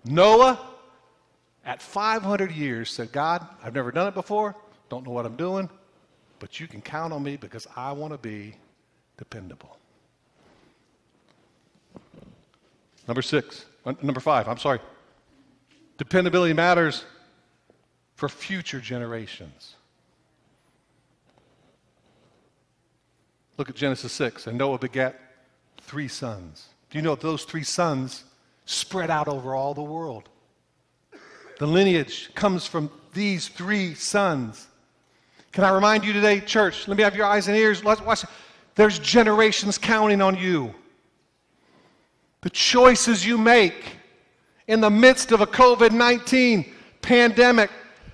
Noah, 0.04 0.60
at 1.64 1.82
500 1.82 2.52
years, 2.52 2.90
said, 2.90 3.10
God, 3.10 3.46
I've 3.62 3.74
never 3.74 3.90
done 3.90 4.06
it 4.06 4.14
before, 4.14 4.54
don't 4.88 5.04
know 5.04 5.10
what 5.10 5.26
I'm 5.26 5.36
doing, 5.36 5.68
but 6.38 6.60
you 6.60 6.68
can 6.68 6.80
count 6.80 7.12
on 7.12 7.24
me 7.24 7.36
because 7.36 7.66
I 7.74 7.90
want 7.90 8.12
to 8.12 8.18
be 8.18 8.54
dependable. 9.16 9.78
Number 13.06 13.22
six, 13.22 13.66
uh, 13.84 13.94
number 14.02 14.20
five, 14.20 14.48
I'm 14.48 14.58
sorry. 14.58 14.80
Dependability 15.98 16.52
matters 16.52 17.04
for 18.14 18.28
future 18.28 18.80
generations. 18.80 19.76
Look 23.56 23.70
at 23.70 23.74
Genesis 23.74 24.12
6. 24.12 24.46
And 24.46 24.58
Noah 24.58 24.78
begat 24.78 25.18
three 25.80 26.08
sons. 26.08 26.68
Do 26.90 26.98
you 26.98 27.02
know 27.02 27.14
those 27.14 27.44
three 27.44 27.62
sons 27.62 28.24
spread 28.64 29.10
out 29.10 29.28
over 29.28 29.54
all 29.54 29.74
the 29.74 29.82
world? 29.82 30.28
The 31.58 31.66
lineage 31.66 32.30
comes 32.34 32.66
from 32.66 32.90
these 33.14 33.48
three 33.48 33.94
sons. 33.94 34.66
Can 35.52 35.64
I 35.64 35.70
remind 35.70 36.04
you 36.04 36.12
today, 36.12 36.40
church? 36.40 36.86
Let 36.86 36.98
me 36.98 37.02
have 37.02 37.16
your 37.16 37.24
eyes 37.24 37.48
and 37.48 37.56
ears. 37.56 37.82
Let's 37.82 38.02
watch. 38.02 38.24
There's 38.76 38.98
generations 38.98 39.78
counting 39.78 40.22
on 40.22 40.36
you. 40.36 40.74
The 42.42 42.50
choices 42.50 43.26
you 43.26 43.36
make 43.36 43.96
in 44.68 44.80
the 44.80 44.90
midst 44.90 45.32
of 45.32 45.40
a 45.40 45.46
COVID 45.46 45.90
19 45.90 46.72
pandemic, 47.02 47.70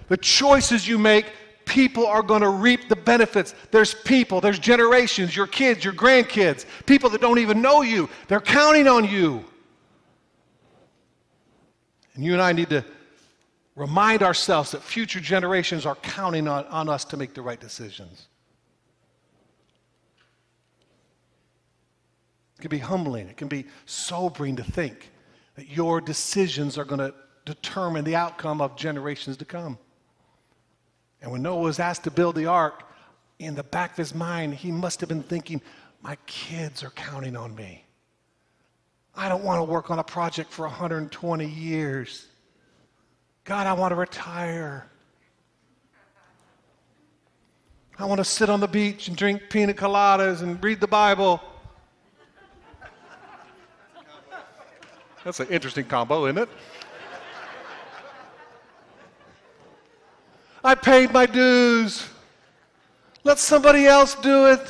the 0.09 0.17
choices 0.17 0.89
you 0.89 0.99
make 0.99 1.27
people 1.65 2.07
are 2.07 2.23
going 2.23 2.43
to 2.43 2.49
reap 2.49 2.89
the 2.89 2.97
benefits. 2.97 3.55
There's 3.71 3.95
people, 3.95 4.41
there's 4.41 4.59
generations, 4.59 5.37
your 5.37 5.47
kids, 5.47 5.85
your 5.85 5.95
grandkids, 5.95 6.65
people 6.87 7.11
that 7.11 7.21
don't 7.21 7.39
even 7.39 7.61
know 7.61 7.83
you. 7.83 8.09
They're 8.29 8.41
counting 8.41 8.87
on 8.87 9.09
you. 9.09 9.45
And 12.15 12.25
you 12.25 12.35
and 12.35 12.43
I 12.43 12.53
need 12.53 12.69
to 12.71 12.85
remind 13.75 14.23
ourselves 14.23 14.73
that 14.73 14.83
future 14.83 15.21
generations 15.21 15.87
are 15.87 15.97
counting 15.97 16.47
on, 16.47 16.67
on 16.67 16.89
us 16.89 17.05
to 17.07 17.17
make 17.17 17.35
the 17.35 17.43
right 17.43 17.59
decisions. 17.59 18.29
It 22.63 22.71
can 22.71 22.79
be 22.79 22.79
humbling, 22.79 23.27
it 23.27 23.37
can 23.37 23.49
be 23.49 23.65
sobering 23.87 24.55
to 24.55 24.63
think 24.63 25.11
that 25.57 25.69
your 25.69 26.01
decisions 26.01 26.79
are 26.79 26.85
going 26.85 27.01
to 27.01 27.13
determine 27.45 28.05
the 28.05 28.15
outcome 28.15 28.61
of 28.61 28.77
generations 28.77 29.37
to 29.39 29.45
come. 29.45 29.79
And 31.21 31.33
when 31.33 31.43
Noah 31.43 31.61
was 31.61 31.81
asked 31.81 32.05
to 32.05 32.13
build 32.13 32.37
the 32.37 32.47
ark, 32.47 32.85
in 33.41 33.57
the 33.57 33.65
back 33.65 33.91
of 33.91 33.97
his 33.97 34.15
mind, 34.15 34.55
he 34.55 34.71
must 34.71 35.01
have 35.01 35.09
been 35.09 35.25
thinking, 35.25 35.61
My 36.03 36.17
kids 36.27 36.85
are 36.85 36.91
counting 36.91 37.35
on 37.35 37.53
me. 37.57 37.85
I 39.17 39.29
don't 39.29 39.43
want 39.43 39.59
to 39.59 39.65
work 39.65 39.91
on 39.91 39.99
a 39.99 40.05
project 40.05 40.53
for 40.53 40.63
120 40.63 41.45
years. 41.45 42.29
God, 43.43 43.67
I 43.67 43.73
want 43.73 43.91
to 43.91 43.97
retire. 43.97 44.89
I 47.99 48.05
want 48.05 48.21
to 48.21 48.25
sit 48.25 48.49
on 48.49 48.61
the 48.61 48.69
beach 48.69 49.09
and 49.09 49.17
drink 49.17 49.51
pina 49.51 49.75
coladas 49.75 50.43
and 50.43 50.63
read 50.63 50.81
the 50.81 50.87
Bible. 50.87 51.41
That's 55.25 55.41
an 55.41 55.49
interesting 55.49 55.85
combo, 55.85 56.27
isn't 56.27 56.39
it? 56.39 56.49
I 60.65 60.75
paid 60.75 61.13
my 61.13 61.27
dues. 61.27 62.09
Let 63.25 63.39
somebody 63.39 63.87
else 63.87 64.15
do 64.17 64.47
it. 64.47 64.61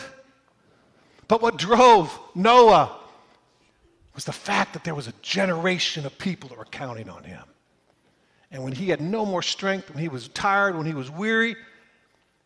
But 1.28 1.42
what 1.42 1.56
drove 1.56 2.18
Noah 2.34 2.98
was 4.14 4.24
the 4.24 4.32
fact 4.32 4.74
that 4.74 4.84
there 4.84 4.94
was 4.94 5.08
a 5.08 5.14
generation 5.22 6.04
of 6.04 6.16
people 6.18 6.48
that 6.50 6.58
were 6.58 6.66
counting 6.66 7.08
on 7.08 7.24
him. 7.24 7.44
And 8.50 8.62
when 8.62 8.72
he 8.72 8.90
had 8.90 9.00
no 9.00 9.24
more 9.24 9.40
strength, 9.40 9.88
when 9.88 9.98
he 9.98 10.08
was 10.08 10.28
tired, 10.28 10.76
when 10.76 10.84
he 10.84 10.92
was 10.92 11.10
weary, 11.10 11.56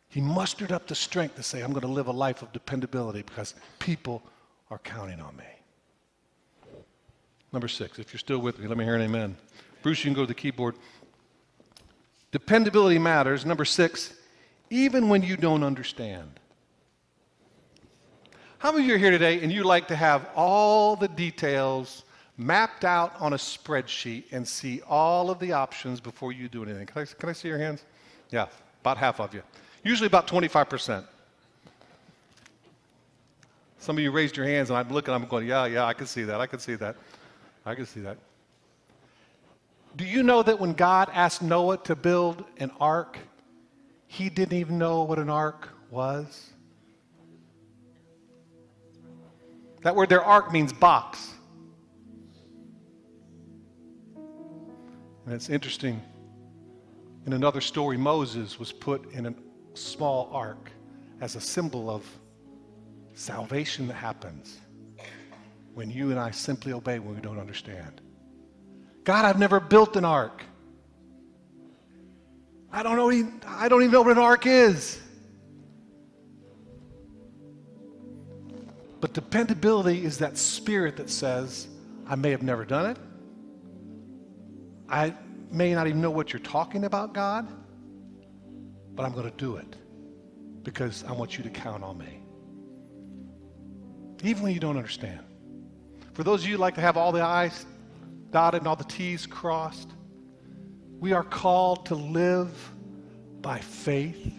he 0.08 0.20
mustered 0.20 0.70
up 0.70 0.86
the 0.86 0.94
strength 0.94 1.34
to 1.34 1.42
say, 1.42 1.62
I'm 1.62 1.72
going 1.72 1.80
to 1.82 1.88
live 1.88 2.06
a 2.06 2.12
life 2.12 2.42
of 2.42 2.52
dependability 2.52 3.22
because 3.22 3.54
people 3.80 4.22
are 4.70 4.78
counting 4.78 5.20
on 5.20 5.36
me. 5.36 5.44
Number 7.52 7.68
six, 7.68 7.98
if 7.98 8.12
you're 8.12 8.18
still 8.18 8.38
with 8.38 8.58
me, 8.58 8.66
let 8.66 8.76
me 8.76 8.84
hear 8.84 8.96
an 8.96 9.02
amen. 9.02 9.36
Bruce, 9.82 9.98
you 10.00 10.10
can 10.10 10.14
go 10.14 10.22
to 10.22 10.26
the 10.26 10.34
keyboard. 10.34 10.74
Dependability 12.32 12.98
matters. 12.98 13.46
Number 13.46 13.64
six, 13.64 14.12
even 14.68 15.08
when 15.08 15.22
you 15.22 15.36
don't 15.36 15.62
understand. 15.62 16.40
How 18.58 18.72
many 18.72 18.84
of 18.84 18.88
you 18.88 18.94
are 18.96 18.98
here 18.98 19.10
today 19.10 19.40
and 19.42 19.52
you 19.52 19.62
like 19.62 19.88
to 19.88 19.96
have 19.96 20.28
all 20.34 20.96
the 20.96 21.08
details 21.08 22.04
mapped 22.36 22.84
out 22.84 23.14
on 23.20 23.32
a 23.32 23.36
spreadsheet 23.36 24.24
and 24.32 24.46
see 24.46 24.80
all 24.88 25.30
of 25.30 25.38
the 25.38 25.52
options 25.52 26.00
before 26.00 26.32
you 26.32 26.48
do 26.48 26.62
anything? 26.64 26.86
Can 26.86 27.02
I, 27.02 27.04
can 27.04 27.28
I 27.28 27.32
see 27.32 27.48
your 27.48 27.58
hands? 27.58 27.84
Yeah, 28.30 28.46
about 28.80 28.98
half 28.98 29.20
of 29.20 29.34
you. 29.34 29.42
Usually 29.84 30.06
about 30.06 30.26
25%. 30.26 31.04
Some 33.78 33.98
of 33.98 34.02
you 34.02 34.10
raised 34.10 34.36
your 34.36 34.46
hands, 34.46 34.70
and 34.70 34.76
I'm 34.76 34.88
looking, 34.88 35.14
I'm 35.14 35.26
going, 35.26 35.46
yeah, 35.46 35.66
yeah, 35.66 35.84
I 35.84 35.92
can 35.92 36.06
see 36.06 36.24
that. 36.24 36.40
I 36.40 36.46
can 36.46 36.58
see 36.58 36.74
that. 36.74 36.96
I 37.66 37.74
can 37.74 37.84
see 37.84 38.00
that. 38.00 38.16
Do 39.96 40.04
you 40.04 40.22
know 40.22 40.42
that 40.44 40.60
when 40.60 40.72
God 40.72 41.10
asked 41.12 41.42
Noah 41.42 41.78
to 41.78 41.96
build 41.96 42.44
an 42.58 42.70
ark, 42.78 43.18
he 44.06 44.28
didn't 44.28 44.56
even 44.56 44.78
know 44.78 45.02
what 45.02 45.18
an 45.18 45.28
ark 45.28 45.68
was? 45.90 46.50
That 49.82 49.96
word 49.96 50.08
there, 50.08 50.22
ark, 50.22 50.52
means 50.52 50.72
box. 50.72 51.32
And 55.24 55.34
it's 55.34 55.48
interesting. 55.48 56.00
In 57.26 57.32
another 57.32 57.60
story, 57.60 57.96
Moses 57.96 58.60
was 58.60 58.70
put 58.70 59.12
in 59.12 59.26
a 59.26 59.34
small 59.74 60.30
ark 60.32 60.70
as 61.20 61.34
a 61.34 61.40
symbol 61.40 61.90
of 61.90 62.04
salvation 63.14 63.88
that 63.88 63.94
happens 63.94 64.60
when 65.76 65.90
you 65.90 66.10
and 66.10 66.18
I 66.18 66.30
simply 66.30 66.72
obey 66.72 66.98
when 66.98 67.14
we 67.14 67.20
don't 67.20 67.38
understand. 67.38 68.00
God, 69.04 69.26
I've 69.26 69.38
never 69.38 69.60
built 69.60 69.94
an 69.96 70.06
ark. 70.06 70.42
I 72.72 72.82
don't 72.82 72.96
know. 72.96 73.30
I 73.46 73.68
don't 73.68 73.82
even 73.82 73.92
know 73.92 74.00
what 74.00 74.12
an 74.12 74.16
ark 74.16 74.46
is. 74.46 74.98
But 79.02 79.12
dependability 79.12 80.02
is 80.02 80.16
that 80.16 80.38
spirit 80.38 80.96
that 80.96 81.10
says, 81.10 81.68
I 82.08 82.14
may 82.14 82.30
have 82.30 82.42
never 82.42 82.64
done 82.64 82.86
it. 82.86 82.96
I 84.88 85.12
may 85.50 85.74
not 85.74 85.88
even 85.88 86.00
know 86.00 86.10
what 86.10 86.32
you're 86.32 86.40
talking 86.40 86.84
about, 86.84 87.12
God, 87.12 87.46
but 88.94 89.04
I'm 89.04 89.12
going 89.12 89.30
to 89.30 89.36
do 89.36 89.56
it 89.56 89.76
because 90.62 91.04
I 91.04 91.12
want 91.12 91.36
you 91.36 91.44
to 91.44 91.50
count 91.50 91.84
on 91.84 91.98
me. 91.98 92.22
Even 94.22 94.42
when 94.42 94.54
you 94.54 94.58
don't 94.58 94.78
understand. 94.78 95.25
For 96.16 96.24
those 96.24 96.40
of 96.40 96.48
you 96.48 96.56
who 96.56 96.62
like 96.62 96.76
to 96.76 96.80
have 96.80 96.96
all 96.96 97.12
the 97.12 97.20
I's 97.20 97.66
dotted 98.30 98.62
and 98.62 98.68
all 98.68 98.74
the 98.74 98.84
T's 98.84 99.26
crossed, 99.26 99.90
we 100.98 101.12
are 101.12 101.22
called 101.22 101.84
to 101.86 101.94
live 101.94 102.72
by 103.42 103.58
faith. 103.58 104.32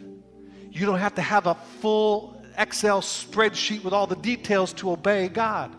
You 0.71 0.87
don't 0.87 0.97
have 0.97 1.13
to 1.13 1.21
have 1.21 1.45
a 1.45 1.53
full 1.53 2.41
Excel 2.57 3.01
spreadsheet 3.01 3.83
with 3.83 3.93
all 3.93 4.07
the 4.07 4.15
details 4.15 4.73
to 4.73 4.89
obey 4.89 5.27
God. 5.27 5.75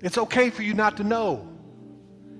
It's 0.00 0.18
okay 0.18 0.50
for 0.50 0.64
you 0.64 0.74
not 0.74 0.96
to 0.96 1.04
know. 1.04 1.48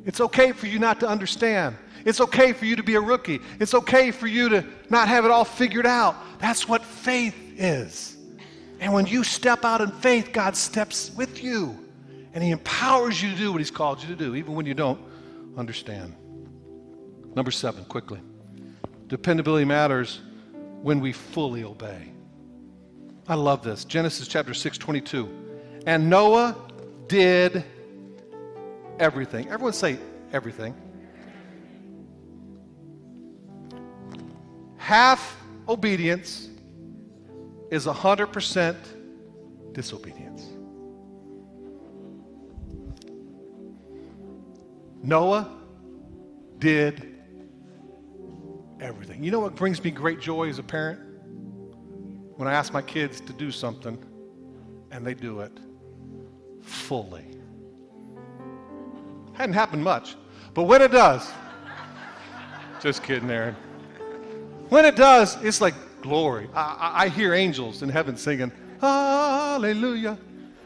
It's 0.05 0.21
okay 0.21 0.51
for 0.51 0.67
you 0.67 0.81
not 0.81 0.99
to 0.99 1.09
understand. 1.09 1.77
It's 2.05 2.21
okay 2.21 2.53
for 2.53 2.65
you 2.65 2.75
to 2.75 2.83
be 2.83 2.97
a 2.97 3.01
rookie. 3.01 3.39
It's 3.61 3.73
okay 3.73 4.11
for 4.11 4.27
you 4.27 4.49
to 4.49 4.65
not 4.91 5.07
have 5.07 5.25
it 5.25 5.31
all 5.31 5.45
figured 5.45 5.87
out. 5.87 6.17
That's 6.41 6.69
what 6.69 6.85
faith 6.85 7.37
is. 7.57 8.17
And 8.81 8.93
when 8.93 9.07
you 9.07 9.23
step 9.23 9.65
out 9.65 9.81
in 9.81 9.93
faith, 9.93 10.33
God 10.33 10.57
steps 10.57 11.13
with 11.15 11.45
you 11.45 11.84
and 12.35 12.43
He 12.43 12.51
empowers 12.51 13.23
you 13.23 13.31
to 13.31 13.37
do 13.37 13.53
what 13.53 13.61
He's 13.61 13.71
called 13.71 14.03
you 14.03 14.09
to 14.09 14.17
do, 14.17 14.35
even 14.35 14.55
when 14.55 14.67
you 14.67 14.75
don't 14.75 15.01
understand. 15.57 16.15
Number 17.35 17.51
seven, 17.51 17.85
quickly. 17.85 18.21
Dependability 19.07 19.65
matters 19.65 20.21
when 20.83 21.01
we 21.01 21.13
fully 21.13 21.65
obey. 21.65 22.13
I 23.29 23.35
love 23.37 23.63
this. 23.63 23.85
Genesis 23.85 24.29
chapter 24.29 24.53
6, 24.53 24.77
22. 24.77 25.29
And 25.87 26.11
Noah 26.11 26.57
did 27.09 27.65
everything. 28.99 29.49
Everyone 29.49 29.73
say 29.73 29.99
everything. 30.33 30.75
Half 34.77 35.37
obedience 35.69 36.49
is 37.71 37.87
100% 37.87 38.77
disobedience. 39.73 40.54
Noah 45.05 45.57
did 46.59 47.15
everything. 48.81 49.23
You 49.23 49.31
know 49.31 49.41
what 49.41 49.55
brings 49.55 49.83
me 49.83 49.91
great 49.91 50.21
joy 50.21 50.49
as 50.49 50.59
a 50.59 50.63
parent? 50.63 51.15
when 52.37 52.49
I 52.49 52.53
ask 52.53 52.73
my 52.73 52.83
kids 52.83 53.21
to 53.23 53.33
do 53.33 53.51
something 53.51 53.99
and 54.91 55.07
they 55.07 55.15
do 55.15 55.41
it 55.41 55.53
fully. 56.63 57.25
Hadn't 59.35 59.55
happened 59.55 59.83
much, 59.83 60.17
but 60.53 60.65
when 60.65 60.83
it 60.83 60.91
does, 60.91 61.31
just 62.81 63.03
kidding, 63.03 63.31
Aaron. 63.31 63.57
When 64.69 64.85
it 64.85 64.97
does, 64.97 65.37
it's 65.43 65.61
like 65.61 65.75
glory. 66.03 66.49
I, 66.55 67.05
I 67.05 67.09
hear 67.09 67.35
angels 67.35 67.83
in 67.83 67.89
heaven 67.89 68.17
singing, 68.17 68.53
Hallelujah, 68.81 70.19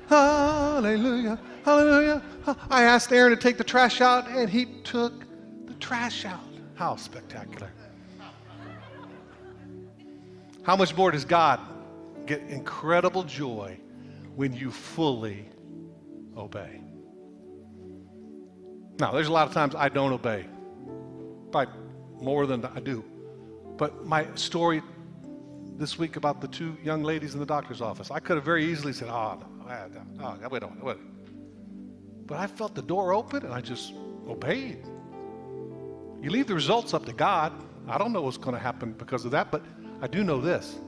Hallelujah, 0.09 1.39
Hallelujah. 1.65 2.23
I 2.71 2.85
asked 2.85 3.13
Aaron 3.13 3.31
to 3.31 3.37
take 3.37 3.59
the 3.59 3.65
trash 3.65 4.01
out, 4.01 4.29
and 4.29 4.49
he 4.49 4.65
took 4.85 5.25
the 5.67 5.75
trash 5.75 6.25
out. 6.25 6.41
How 6.75 6.97
spectacular. 6.97 7.71
How 10.63 10.77
much 10.77 10.97
more 10.97 11.11
does 11.11 11.25
God 11.25 11.61
get 12.27 12.41
incredible 12.43 13.23
joy 13.25 13.79
when 14.37 14.53
you 14.53 14.71
fully 14.71 15.49
obey? 16.37 16.81
Now, 18.99 19.13
there's 19.13 19.29
a 19.29 19.33
lot 19.33 19.47
of 19.47 19.55
times 19.55 19.75
I 19.75 19.89
don't 19.89 20.13
obey, 20.13 20.47
by 21.51 21.67
more 22.21 22.47
than 22.47 22.65
I 22.65 22.81
do. 22.81 23.05
But 23.77 24.05
my 24.05 24.27
story 24.35 24.83
this 25.77 25.99
week 25.99 26.17
about 26.17 26.41
the 26.41 26.49
two 26.49 26.77
young 26.83 27.03
ladies 27.03 27.35
in 27.35 27.41
the 27.41 27.47
doctor's 27.47 27.81
office, 27.81 28.11
I 28.11 28.19
could 28.19 28.37
have 28.37 28.45
very 28.45 28.65
easily 28.65 28.93
said, 28.93 29.09
oh, 29.09 29.39
no, 29.67 29.89
oh, 30.21 30.49
wait, 30.51 30.63
wait, 30.63 30.83
wait. 30.83 30.97
But 32.29 32.39
I 32.39 32.47
felt 32.47 32.77
the 32.77 32.83
door 32.83 33.13
open 33.15 33.45
and 33.45 33.53
I 33.53 33.61
just 33.61 33.95
obeyed. 34.29 34.85
You 36.23 36.31
leave 36.31 36.47
the 36.47 36.55
results 36.55 36.95
up 36.95 37.07
to 37.07 37.13
God. 37.13 37.53
I 37.89 37.99
don't 37.99 38.13
know 38.13 38.23
what's 38.23 38.37
going 38.37 38.55
to 38.55 38.61
happen 38.61 38.93
because 38.93 39.25
of 39.25 39.31
that, 39.33 39.51
but 39.51 39.65
I 40.01 40.07
do 40.07 40.23
know 40.23 40.41
this 40.41 40.79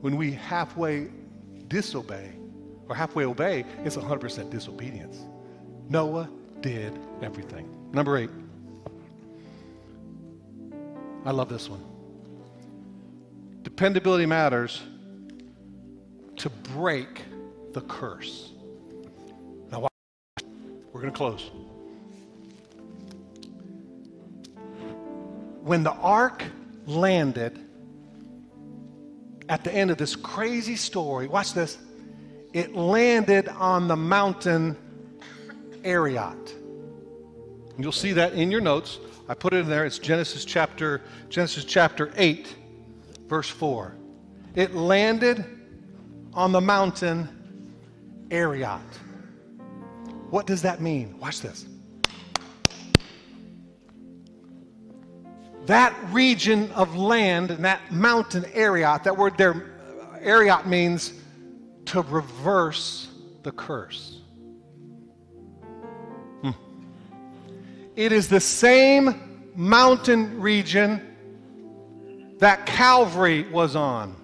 when 0.00 0.16
we 0.16 0.32
halfway 0.32 1.08
disobey 1.68 2.32
or 2.88 2.94
halfway 2.94 3.24
obey, 3.24 3.64
it's 3.84 3.96
100% 3.96 4.50
disobedience. 4.50 5.18
Noah 5.88 6.28
did 6.60 6.98
everything. 7.22 7.68
Number 7.92 8.16
eight. 8.16 8.30
I 11.24 11.32
love 11.32 11.48
this 11.48 11.68
one. 11.68 11.84
Dependability 13.62 14.26
matters 14.26 14.82
to 16.36 16.48
break 16.48 17.22
the 17.72 17.80
curse. 17.82 18.52
We're 20.96 21.02
going 21.02 21.12
to 21.12 21.18
close. 21.18 21.50
When 25.60 25.82
the 25.82 25.92
ark 25.92 26.42
landed, 26.86 27.60
at 29.50 29.62
the 29.62 29.74
end 29.74 29.90
of 29.90 29.98
this 29.98 30.16
crazy 30.16 30.74
story, 30.74 31.26
watch 31.26 31.52
this, 31.52 31.76
it 32.54 32.74
landed 32.74 33.48
on 33.48 33.88
the 33.88 33.96
mountain 33.96 34.74
Ararat. 35.84 36.54
You'll 37.76 37.92
see 37.92 38.14
that 38.14 38.32
in 38.32 38.50
your 38.50 38.62
notes. 38.62 38.98
I 39.28 39.34
put 39.34 39.52
it 39.52 39.58
in 39.58 39.68
there. 39.68 39.84
It's 39.84 39.98
Genesis 39.98 40.46
chapter 40.46 41.02
Genesis 41.28 41.66
chapter 41.66 42.10
8 42.16 42.56
verse 43.26 43.50
4. 43.50 43.94
It 44.54 44.74
landed 44.74 45.44
on 46.32 46.52
the 46.52 46.60
mountain 46.62 47.28
Ararat. 48.30 48.80
What 50.30 50.46
does 50.46 50.62
that 50.62 50.80
mean? 50.80 51.18
Watch 51.18 51.40
this. 51.40 51.66
that 55.66 55.96
region 56.12 56.70
of 56.72 56.96
land 56.96 57.50
and 57.50 57.64
that 57.64 57.92
mountain 57.92 58.44
area, 58.52 59.00
that 59.02 59.16
word 59.16 59.36
there, 59.36 59.74
area 60.20 60.60
means 60.64 61.12
to 61.86 62.02
reverse 62.02 63.08
the 63.42 63.52
curse. 63.52 64.20
Hmm. 66.42 66.50
It 67.96 68.12
is 68.12 68.28
the 68.28 68.40
same 68.40 69.50
mountain 69.56 70.40
region 70.40 71.16
that 72.38 72.66
Calvary 72.66 73.48
was 73.50 73.74
on. 73.74 74.14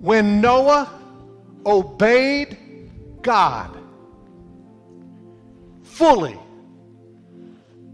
When 0.00 0.40
Noah 0.40 0.90
obeyed 1.64 2.58
God 3.22 3.76
fully, 5.82 6.38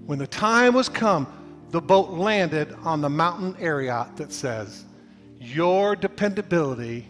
when 0.06 0.18
the 0.18 0.26
time 0.26 0.74
was 0.74 0.88
come, 0.88 1.26
the 1.70 1.80
boat 1.80 2.10
landed 2.10 2.72
on 2.84 3.00
the 3.00 3.08
mountain 3.08 3.56
area 3.58 4.08
that 4.16 4.32
says, 4.32 4.84
Your 5.40 5.96
dependability 5.96 7.08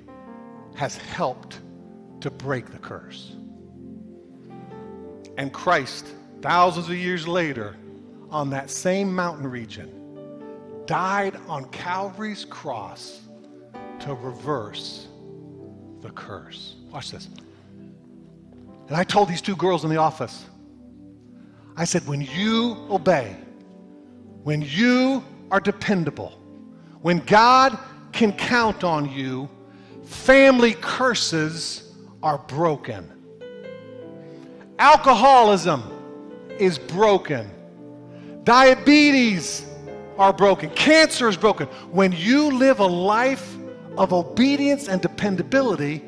has 0.75 0.97
helped 0.97 1.61
to 2.21 2.31
break 2.31 2.71
the 2.71 2.79
curse. 2.79 3.35
And 5.37 5.53
Christ, 5.53 6.07
thousands 6.41 6.89
of 6.89 6.97
years 6.97 7.29
later, 7.29 7.77
on 8.31 8.49
that 8.51 8.71
same 8.71 9.15
mountain 9.15 9.47
region, 9.47 9.93
died 10.87 11.37
on 11.49 11.67
Calvary's 11.67 12.45
cross 12.47 13.21
to 14.01 14.15
reverse 14.15 15.09
the 16.01 16.11
curse. 16.11 16.77
Watch 16.91 17.11
this. 17.11 17.29
And 18.89 18.97
I 18.97 19.05
told 19.05 19.29
these 19.29 19.43
two 19.43 19.57
girls 19.57 19.85
in 19.85 19.91
the 19.91 19.97
office, 19.97 20.47
I 21.77 21.85
said, 21.85 22.07
when 22.07 22.21
you 22.21 22.77
obey, 22.91 23.37
when 24.45 24.63
you 24.63 25.25
are 25.51 25.61
dependable, 25.61 26.31
when 27.03 27.19
God 27.19 27.79
can 28.13 28.33
count 28.33 28.85
on 28.85 29.11
you, 29.11 29.49
family 30.05 30.75
curses 30.75 31.93
are 32.23 32.39
broken. 32.39 33.13
Alcoholism 34.79 35.83
is 36.59 36.79
broken. 36.79 37.51
Diabetes 38.45 39.67
are 40.19 40.33
broken. 40.33 40.71
Cancer 40.71 41.29
is 41.29 41.37
broken. 41.37 41.67
When 41.91 42.13
you 42.13 42.53
live 42.53 42.81
a 42.81 42.87
life 42.87 43.57
of 43.99 44.13
obedience 44.13 44.89
and 44.89 45.03
dependability, 45.03 46.03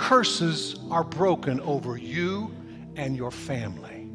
curses 0.00 0.76
are 0.90 1.04
broken 1.04 1.60
over 1.60 1.98
you 1.98 2.50
and 2.96 3.14
your 3.14 3.30
family. 3.30 4.10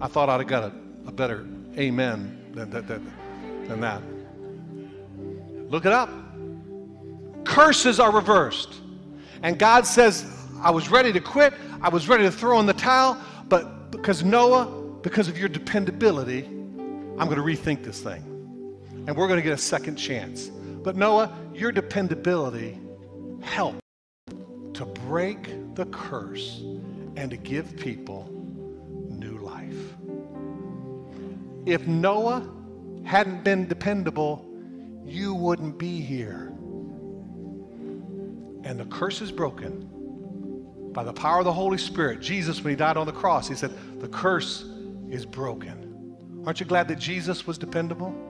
I 0.00 0.08
thought 0.08 0.28
I'd 0.28 0.40
have 0.40 0.48
got 0.48 0.64
a, 0.64 0.72
a 1.06 1.12
better 1.12 1.46
amen 1.78 2.52
than, 2.52 2.70
than, 2.70 3.12
than 3.68 3.80
that. 3.80 4.02
Look 5.70 5.86
it 5.86 5.92
up. 5.92 6.10
Curses 7.44 8.00
are 8.00 8.10
reversed. 8.10 8.80
And 9.44 9.56
God 9.56 9.86
says, 9.86 10.26
I 10.60 10.72
was 10.72 10.90
ready 10.90 11.12
to 11.12 11.20
quit. 11.20 11.54
I 11.80 11.90
was 11.90 12.08
ready 12.08 12.24
to 12.24 12.32
throw 12.32 12.58
in 12.58 12.66
the 12.66 12.74
towel. 12.74 13.16
But 13.48 13.92
because 13.92 14.24
Noah, 14.24 14.66
because 15.02 15.28
of 15.28 15.38
your 15.38 15.48
dependability, 15.48 16.44
I'm 16.44 17.28
going 17.28 17.36
to 17.36 17.42
rethink 17.42 17.84
this 17.84 18.02
thing. 18.02 18.24
And 19.06 19.16
we're 19.16 19.28
going 19.28 19.38
to 19.38 19.44
get 19.44 19.52
a 19.52 19.56
second 19.56 19.94
chance. 19.94 20.50
But 20.88 20.96
Noah, 20.96 21.30
your 21.52 21.70
dependability 21.70 22.78
helped 23.42 23.82
to 24.72 24.86
break 24.86 25.74
the 25.74 25.84
curse 25.84 26.62
and 27.14 27.30
to 27.30 27.36
give 27.36 27.76
people 27.76 28.26
new 29.10 29.36
life. 29.36 29.76
If 31.66 31.86
Noah 31.86 32.50
hadn't 33.04 33.44
been 33.44 33.68
dependable, 33.68 34.48
you 35.04 35.34
wouldn't 35.34 35.76
be 35.76 36.00
here. 36.00 36.54
And 38.64 38.80
the 38.80 38.86
curse 38.86 39.20
is 39.20 39.30
broken 39.30 39.90
by 40.94 41.04
the 41.04 41.12
power 41.12 41.40
of 41.40 41.44
the 41.44 41.52
Holy 41.52 41.76
Spirit. 41.76 42.22
Jesus, 42.22 42.64
when 42.64 42.70
he 42.70 42.76
died 42.76 42.96
on 42.96 43.04
the 43.04 43.12
cross, 43.12 43.46
he 43.46 43.54
said, 43.54 43.72
The 44.00 44.08
curse 44.08 44.64
is 45.10 45.26
broken. 45.26 46.42
Aren't 46.46 46.60
you 46.60 46.66
glad 46.66 46.88
that 46.88 46.98
Jesus 46.98 47.46
was 47.46 47.58
dependable? 47.58 48.27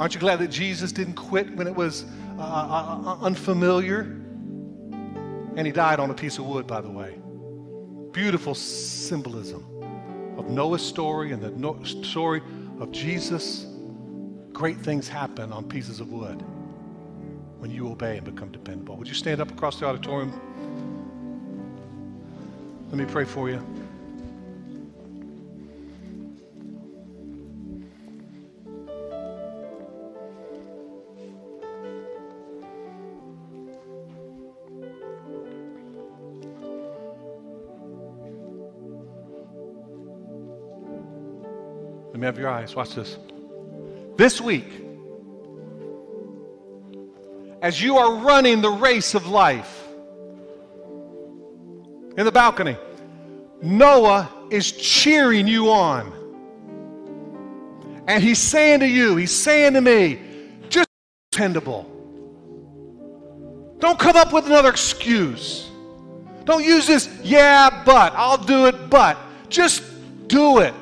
Aren't 0.00 0.14
you 0.14 0.20
glad 0.20 0.40
that 0.40 0.48
Jesus 0.48 0.90
didn't 0.90 1.14
quit 1.14 1.54
when 1.54 1.66
it 1.66 1.74
was 1.74 2.04
uh, 2.38 2.42
uh, 2.42 3.00
uh, 3.06 3.18
unfamiliar? 3.24 4.00
And 5.56 5.66
he 5.66 5.72
died 5.72 6.00
on 6.00 6.10
a 6.10 6.14
piece 6.14 6.38
of 6.38 6.46
wood, 6.46 6.66
by 6.66 6.80
the 6.80 6.90
way. 6.90 7.16
Beautiful 8.12 8.54
symbolism 8.54 9.64
of 10.36 10.48
Noah's 10.48 10.82
story 10.82 11.30
and 11.32 11.40
the 11.40 11.84
story 11.84 12.42
of 12.80 12.90
Jesus. 12.90 13.66
Great 14.52 14.78
things 14.78 15.08
happen 15.08 15.52
on 15.52 15.68
pieces 15.68 16.00
of 16.00 16.10
wood 16.10 16.42
when 17.58 17.70
you 17.70 17.88
obey 17.88 18.16
and 18.16 18.24
become 18.24 18.50
dependable. 18.50 18.96
Would 18.96 19.08
you 19.08 19.14
stand 19.14 19.40
up 19.40 19.50
across 19.50 19.78
the 19.78 19.86
auditorium? 19.86 20.32
Let 22.88 22.98
me 22.98 23.04
pray 23.04 23.24
for 23.24 23.48
you. 23.48 23.64
Me 42.24 42.26
have 42.26 42.38
your 42.38 42.48
eyes. 42.48 42.74
Watch 42.74 42.94
this. 42.94 43.18
This 44.16 44.40
week, 44.40 44.64
as 47.60 47.82
you 47.82 47.98
are 47.98 48.14
running 48.14 48.62
the 48.62 48.70
race 48.70 49.14
of 49.14 49.26
life, 49.26 49.86
in 52.16 52.24
the 52.24 52.32
balcony. 52.32 52.78
Noah 53.60 54.30
is 54.48 54.72
cheering 54.72 55.46
you 55.46 55.70
on. 55.70 56.14
And 58.08 58.22
he's 58.22 58.38
saying 58.38 58.80
to 58.80 58.88
you, 58.88 59.16
he's 59.16 59.36
saying 59.36 59.74
to 59.74 59.82
me, 59.82 60.18
just 60.70 60.88
dependable. 61.30 61.82
Don't 63.80 63.98
come 63.98 64.16
up 64.16 64.32
with 64.32 64.46
another 64.46 64.70
excuse. 64.70 65.70
Don't 66.46 66.64
use 66.64 66.86
this, 66.86 67.06
yeah, 67.22 67.82
but, 67.84 68.14
I'll 68.16 68.42
do 68.42 68.64
it, 68.64 68.88
but. 68.88 69.18
Just 69.50 69.82
do 70.26 70.60
it. 70.60 70.74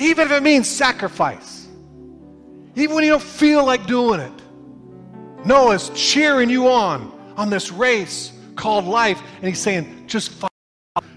Even 0.00 0.26
if 0.26 0.32
it 0.32 0.42
means 0.42 0.66
sacrifice. 0.66 1.68
Even 2.74 2.96
when 2.96 3.04
you 3.04 3.10
don't 3.10 3.22
feel 3.22 3.64
like 3.64 3.86
doing 3.86 4.18
it. 4.18 4.32
Noah's 5.44 5.90
cheering 5.94 6.48
you 6.48 6.68
on 6.68 7.12
on 7.36 7.50
this 7.50 7.70
race 7.70 8.32
called 8.56 8.86
life. 8.86 9.20
And 9.36 9.44
he's 9.44 9.58
saying, 9.58 10.06
just 10.06 10.30
follow, 10.30 10.50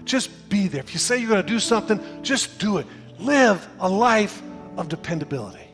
just 0.04 0.48
be 0.50 0.68
there. 0.68 0.80
If 0.80 0.92
you 0.92 0.98
say 0.98 1.18
you're 1.18 1.30
going 1.30 1.42
to 1.42 1.48
do 1.48 1.58
something, 1.58 1.98
just 2.22 2.58
do 2.58 2.76
it. 2.76 2.86
Live 3.18 3.66
a 3.80 3.88
life 3.88 4.42
of 4.76 4.90
dependability. 4.90 5.66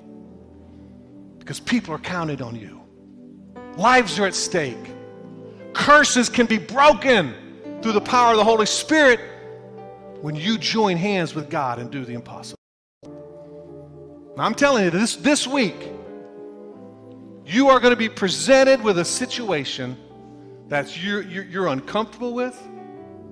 Because 1.38 1.58
people 1.58 1.92
are 1.94 1.98
counting 1.98 2.40
on 2.40 2.54
you. 2.54 2.80
Lives 3.76 4.20
are 4.20 4.26
at 4.26 4.34
stake. 4.36 4.78
Curses 5.72 6.28
can 6.28 6.46
be 6.46 6.58
broken 6.58 7.34
through 7.82 7.92
the 7.92 8.00
power 8.00 8.32
of 8.32 8.36
the 8.36 8.44
Holy 8.44 8.66
Spirit 8.66 9.18
when 10.20 10.36
you 10.36 10.58
join 10.58 10.96
hands 10.96 11.34
with 11.34 11.50
God 11.50 11.80
and 11.80 11.90
do 11.90 12.04
the 12.04 12.12
impossible. 12.12 12.59
I'm 14.38 14.54
telling 14.54 14.84
you, 14.84 14.90
this, 14.90 15.16
this 15.16 15.46
week, 15.46 15.76
you 17.44 17.68
are 17.68 17.80
going 17.80 17.92
to 17.92 17.96
be 17.96 18.08
presented 18.08 18.82
with 18.82 18.98
a 18.98 19.04
situation 19.04 19.96
that 20.68 21.02
you're, 21.02 21.22
you're, 21.22 21.44
you're 21.44 21.66
uncomfortable 21.66 22.32
with, 22.32 22.56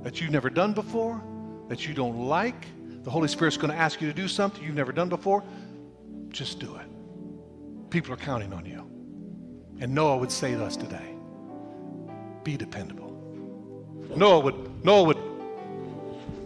that 0.03 0.21
you've 0.21 0.31
never 0.31 0.51
done 0.51 0.73
before, 0.75 1.23
that 1.69 1.87
you 1.87 1.95
don't 1.95 2.19
like, 2.19 2.67
the 3.05 3.11
Holy 3.11 3.29
Spirit's 3.29 3.57
going 3.57 3.71
to 3.71 3.77
ask 3.77 4.01
you 4.01 4.09
to 4.09 4.15
do 4.15 4.27
something 4.27 4.63
you've 4.63 4.75
never 4.75 4.93
done 4.93 5.09
before, 5.09 5.45
just 6.31 6.59
do 6.59 6.75
it. 6.77 6.87
People 7.91 8.13
are 8.13 8.17
counting 8.17 8.53
on 8.53 8.67
you. 8.67 8.85
And 9.81 9.95
Noah 9.95 10.19
would 10.19 10.33
say 10.33 10.53
to 10.53 10.65
us 10.65 10.77
today, 10.77 11.15
be 12.43 12.57
dependable. 12.57 13.15
Noah 14.17 14.41
would, 14.41 14.85
Noah 14.85 15.05
would 15.05 15.19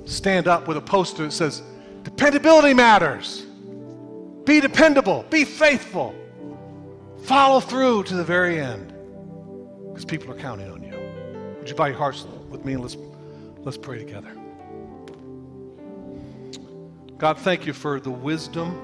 stand 0.05 0.47
up 0.47 0.69
with 0.69 0.77
a 0.77 0.81
poster 0.81 1.25
that 1.25 1.33
says, 1.33 1.63
dependability 2.03 2.75
matters. 2.75 3.47
Be 4.45 4.61
dependable. 4.61 5.25
Be 5.31 5.45
faithful. 5.45 6.15
Follow 7.23 7.61
through 7.61 8.05
to 8.05 8.15
the 8.15 8.25
very 8.25 8.59
end 8.59 8.93
because 9.89 10.05
people 10.05 10.31
are 10.33 10.39
counting 10.39 10.71
on 10.71 10.83
you. 10.83 10.99
Would 11.59 11.69
you 11.69 11.77
bow 11.77 11.87
your 11.87 11.97
hearts 11.97 12.27
with 12.49 12.65
me 12.65 12.73
and 12.73 12.83
let's, 12.83 12.97
let's 13.59 13.77
pray 13.77 13.99
together. 13.99 14.37
God, 17.19 17.39
thank 17.39 17.67
you 17.67 17.73
for 17.73 18.01
the 18.01 18.11
wisdom 18.11 18.81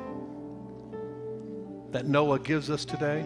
that 1.91 2.07
Noah 2.07 2.39
gives 2.39 2.71
us 2.71 2.85
today. 2.85 3.25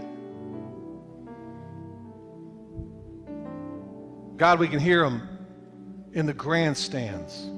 God, 4.38 4.58
we 4.58 4.68
can 4.68 4.80
hear 4.80 5.04
him 5.04 5.28
in 6.14 6.24
the 6.24 6.32
grandstands 6.32 7.50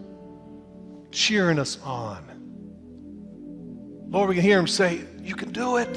cheering 1.13 1.61
us 1.61 1.79
on. 1.83 2.34
Lord, 4.09 4.29
we 4.29 4.35
can 4.37 4.45
hear 4.45 4.59
him 4.59 4.67
say, 4.67 5.03
You 5.23 5.35
can 5.35 5.53
do 5.53 5.77
it. 5.79 5.89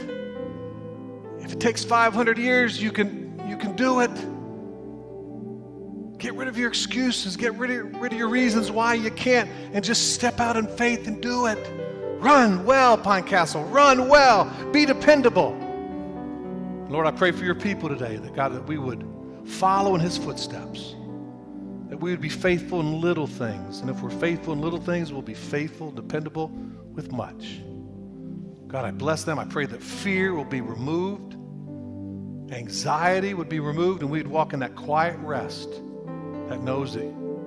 If 1.39 1.53
it 1.53 1.59
takes 1.59 1.83
500 1.83 2.37
years, 2.37 2.81
you 2.81 2.91
can 2.91 3.27
you 3.47 3.57
can 3.57 3.75
do 3.75 4.01
it. 4.01 4.11
Get 6.19 6.33
rid 6.33 6.47
of 6.47 6.57
your 6.57 6.67
excuses. 6.67 7.37
Get 7.37 7.53
rid 7.55 7.71
of, 7.71 7.95
rid 8.01 8.11
of 8.11 8.17
your 8.17 8.27
reasons 8.27 8.71
why 8.71 8.95
you 8.95 9.11
can't 9.11 9.49
and 9.73 9.83
just 9.83 10.13
step 10.15 10.39
out 10.39 10.57
in 10.57 10.67
faith 10.67 11.07
and 11.07 11.21
do 11.21 11.45
it. 11.45 11.59
Run 12.19 12.65
well, 12.65 12.97
Pine 12.97 13.23
Castle. 13.23 13.63
Run 13.65 14.09
well. 14.09 14.51
Be 14.71 14.85
dependable. 14.85 15.55
Lord, 16.89 17.05
I 17.05 17.11
pray 17.11 17.31
for 17.31 17.45
your 17.45 17.55
people 17.55 17.89
today 17.89 18.17
that 18.17 18.33
God, 18.35 18.53
that 18.53 18.65
we 18.65 18.77
would 18.77 19.05
follow 19.45 19.93
in 19.93 20.01
his 20.01 20.17
footsteps, 20.17 20.95
that 21.89 21.99
we 21.99 22.11
would 22.11 22.21
be 22.21 22.29
faithful 22.29 22.79
in 22.79 22.99
little 22.99 23.27
things. 23.27 23.81
And 23.81 23.89
if 23.89 24.01
we're 24.01 24.09
faithful 24.09 24.53
in 24.53 24.61
little 24.61 24.79
things, 24.81 25.13
we'll 25.13 25.21
be 25.21 25.33
faithful, 25.35 25.91
dependable 25.91 26.47
with 26.93 27.11
much. 27.11 27.61
God, 28.67 28.85
I 28.85 28.91
bless 28.91 29.23
them. 29.23 29.39
I 29.39 29.45
pray 29.45 29.65
that 29.65 29.81
fear 29.81 30.33
will 30.33 30.45
be 30.45 30.61
removed 30.61 31.35
anxiety 32.49 33.33
would 33.33 33.49
be 33.49 33.59
removed, 33.59 34.01
and 34.01 34.09
we'd 34.09 34.25
walk 34.25 34.53
in 34.53 34.59
that 34.61 34.73
quiet 34.73 35.17
rest 35.19 35.69
that 36.47 36.61
knows 36.61 36.93
that 36.93 37.03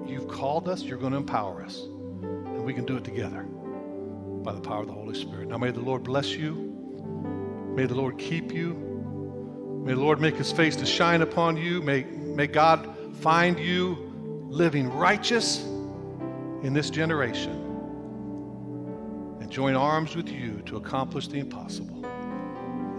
you've 0.06 0.28
called 0.28 0.68
us, 0.68 0.82
you're 0.82 0.98
going 0.98 1.12
to 1.12 1.16
empower 1.16 1.62
us, 1.62 1.80
and 1.80 2.62
we 2.62 2.74
can 2.74 2.84
do 2.84 2.98
it 2.98 3.04
together 3.04 3.42
by 4.42 4.52
the 4.52 4.60
power 4.60 4.82
of 4.82 4.88
the 4.88 4.92
Holy 4.92 5.14
Spirit. 5.14 5.48
Now, 5.48 5.56
may 5.56 5.70
the 5.70 5.80
Lord 5.80 6.04
bless 6.04 6.32
you 6.32 6.70
May 7.74 7.86
the 7.86 7.94
Lord 7.94 8.18
keep 8.18 8.52
you. 8.52 8.74
May 9.84 9.94
the 9.94 10.00
Lord 10.00 10.20
make 10.20 10.34
his 10.34 10.50
face 10.50 10.74
to 10.76 10.84
shine 10.84 11.22
upon 11.22 11.56
you. 11.56 11.80
May, 11.80 12.02
may 12.02 12.48
God 12.48 13.16
find 13.18 13.58
you 13.58 13.96
living 14.48 14.92
righteous 14.92 15.62
in 16.62 16.72
this 16.74 16.90
generation 16.90 17.69
join 19.50 19.74
arms 19.74 20.14
with 20.14 20.28
you 20.28 20.62
to 20.64 20.76
accomplish 20.76 21.26
the 21.26 21.38
impossible. 21.38 22.06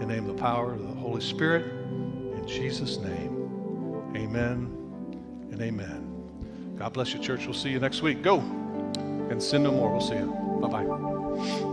the 0.00 0.06
name 0.06 0.28
of 0.28 0.36
the 0.36 0.40
power 0.40 0.74
of 0.74 0.82
the 0.82 0.94
Holy 0.94 1.22
Spirit, 1.22 1.64
in 1.64 2.46
Jesus' 2.46 2.98
name, 2.98 4.12
amen 4.14 4.70
and 5.50 5.60
amen. 5.62 6.76
God 6.78 6.92
bless 6.92 7.14
you, 7.14 7.20
church. 7.20 7.46
We'll 7.46 7.54
see 7.54 7.70
you 7.70 7.80
next 7.80 8.02
week. 8.02 8.22
Go 8.22 8.40
and 9.30 9.42
sin 9.42 9.62
no 9.62 9.72
more. 9.72 9.90
We'll 9.90 10.00
see 10.00 10.16
you. 10.16 10.26
Bye 10.60 10.68
bye. 10.84 11.71